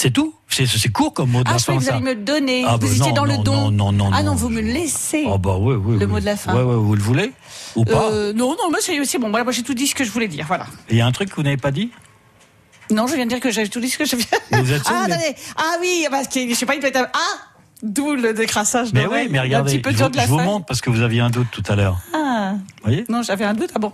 C'est 0.00 0.10
tout 0.12 0.32
C'est 0.48 0.88
court 0.90 1.12
comme 1.12 1.30
mot 1.30 1.44
de 1.44 1.48
Ah, 1.50 1.52
la 1.52 1.58
je 1.58 1.64
fin, 1.64 1.72
croyais 1.74 1.78
que 1.80 1.84
vous 1.84 1.90
ça. 1.90 1.94
alliez 1.96 2.04
me 2.06 2.14
le 2.14 2.24
donner. 2.24 2.64
Ah, 2.66 2.72
vous 2.72 2.78
bah, 2.78 2.86
étiez 2.86 3.00
non, 3.00 3.12
dans 3.12 3.24
le 3.26 3.36
don. 3.36 3.70
non, 3.70 3.92
non, 3.92 3.92
non, 3.92 4.10
ah 4.14 4.22
non, 4.22 4.34
vous 4.34 4.48
me 4.48 4.62
le 4.62 4.72
laissez. 4.72 5.26
Ah 5.30 5.36
bah 5.36 5.58
oui, 5.60 5.74
oui. 5.74 5.98
Le 5.98 6.06
oui. 6.06 6.12
mot 6.12 6.20
de 6.20 6.24
la 6.24 6.36
fin. 6.36 6.54
Ouais, 6.54 6.62
ouais, 6.62 6.74
vous 6.74 6.94
le 6.94 7.02
voulez 7.02 7.32
Ou 7.76 7.84
pas 7.84 8.08
Euh, 8.10 8.32
non, 8.32 8.52
non, 8.52 8.74
c'est 8.80 9.18
bon. 9.18 9.28
Voilà, 9.28 9.44
moi 9.44 9.52
j'ai 9.52 9.62
tout 9.62 9.74
dit 9.74 9.86
ce 9.86 9.94
que 9.94 10.02
je 10.02 10.10
voulais 10.10 10.28
dire. 10.28 10.46
Voilà. 10.48 10.64
Il 10.88 10.96
y 10.96 11.02
a 11.02 11.06
un 11.06 11.12
truc 11.12 11.28
que 11.28 11.34
vous 11.36 11.42
n'avez 11.42 11.58
pas 11.58 11.70
dit 11.70 11.90
Non, 12.90 13.06
je 13.08 13.14
viens 13.14 13.24
de 13.26 13.28
dire 13.28 13.40
que 13.40 13.50
j'avais 13.50 13.68
tout 13.68 13.78
dit 13.80 13.90
ce 13.90 13.98
que 13.98 14.06
je 14.06 14.16
viens. 14.16 14.62
Vous 14.62 14.72
êtes 14.72 14.84
sûr, 14.86 14.94
ah, 14.96 15.04
attendez. 15.04 15.34
Ah 15.58 15.74
oui, 15.82 16.06
parce 16.10 16.28
que 16.28 16.48
je 16.48 16.54
sais 16.54 16.64
pas, 16.64 16.76
il 16.76 16.80
peut 16.80 16.86
être. 16.86 17.10
Ah 17.12 17.38
D'où 17.82 18.14
le 18.14 18.32
décrassage 18.32 18.94
Mais 18.94 19.06
oui, 19.06 19.28
mais 19.30 19.38
Un 19.38 19.42
regardez, 19.42 19.72
petit 19.72 19.82
peu 19.82 19.90
je, 19.90 20.02
de 20.02 20.16
la 20.16 20.24
je 20.24 20.28
vous 20.30 20.38
montre 20.38 20.64
parce 20.64 20.80
que 20.80 20.88
vous 20.88 21.02
aviez 21.02 21.20
un 21.20 21.30
doute 21.30 21.48
tout 21.52 21.62
à 21.68 21.76
l'heure. 21.76 21.98
Ah, 22.14 22.52
Vous 22.54 22.84
voyez 22.84 23.04
non, 23.10 23.22
j'avais 23.22 23.44
un 23.44 23.54
doute. 23.54 23.70
Ah 23.74 23.78
bon. 23.78 23.92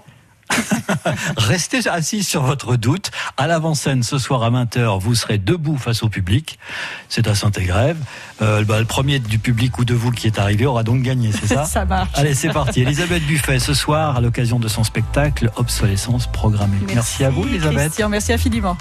Restez 1.36 1.88
assis 1.88 2.22
sur 2.22 2.42
votre 2.42 2.76
doute. 2.76 3.10
À 3.36 3.46
l'avant-scène, 3.46 4.02
ce 4.02 4.18
soir 4.18 4.42
à 4.42 4.50
20h, 4.50 4.98
vous 5.00 5.14
serez 5.14 5.38
debout 5.38 5.76
face 5.76 6.02
au 6.02 6.08
public. 6.08 6.58
C'est 7.08 7.28
à 7.28 7.34
Saint-Égrève. 7.34 7.98
Euh, 8.42 8.64
bah, 8.64 8.78
le 8.78 8.84
premier 8.84 9.18
du 9.18 9.38
public 9.38 9.78
ou 9.78 9.84
de 9.84 9.94
vous 9.94 10.10
qui 10.10 10.26
est 10.26 10.38
arrivé 10.38 10.66
aura 10.66 10.82
donc 10.82 11.02
gagné, 11.02 11.30
c'est 11.32 11.46
ça 11.46 11.64
Ça 11.76 11.84
marche. 11.84 12.10
Allez, 12.14 12.34
c'est 12.34 12.50
parti. 12.50 12.82
Elisabeth 12.82 13.24
Buffet, 13.26 13.58
ce 13.58 13.74
soir, 13.74 14.16
à 14.16 14.20
l'occasion 14.20 14.58
de 14.58 14.68
son 14.68 14.84
spectacle 14.84 15.50
Obsolescence 15.56 16.26
programmée. 16.26 16.78
Merci, 16.94 17.24
à 17.24 17.30
vous, 17.30 17.46
Elisabeth. 17.46 17.78
Christian, 17.78 18.08
merci 18.08 18.32
infiniment. 18.32 18.76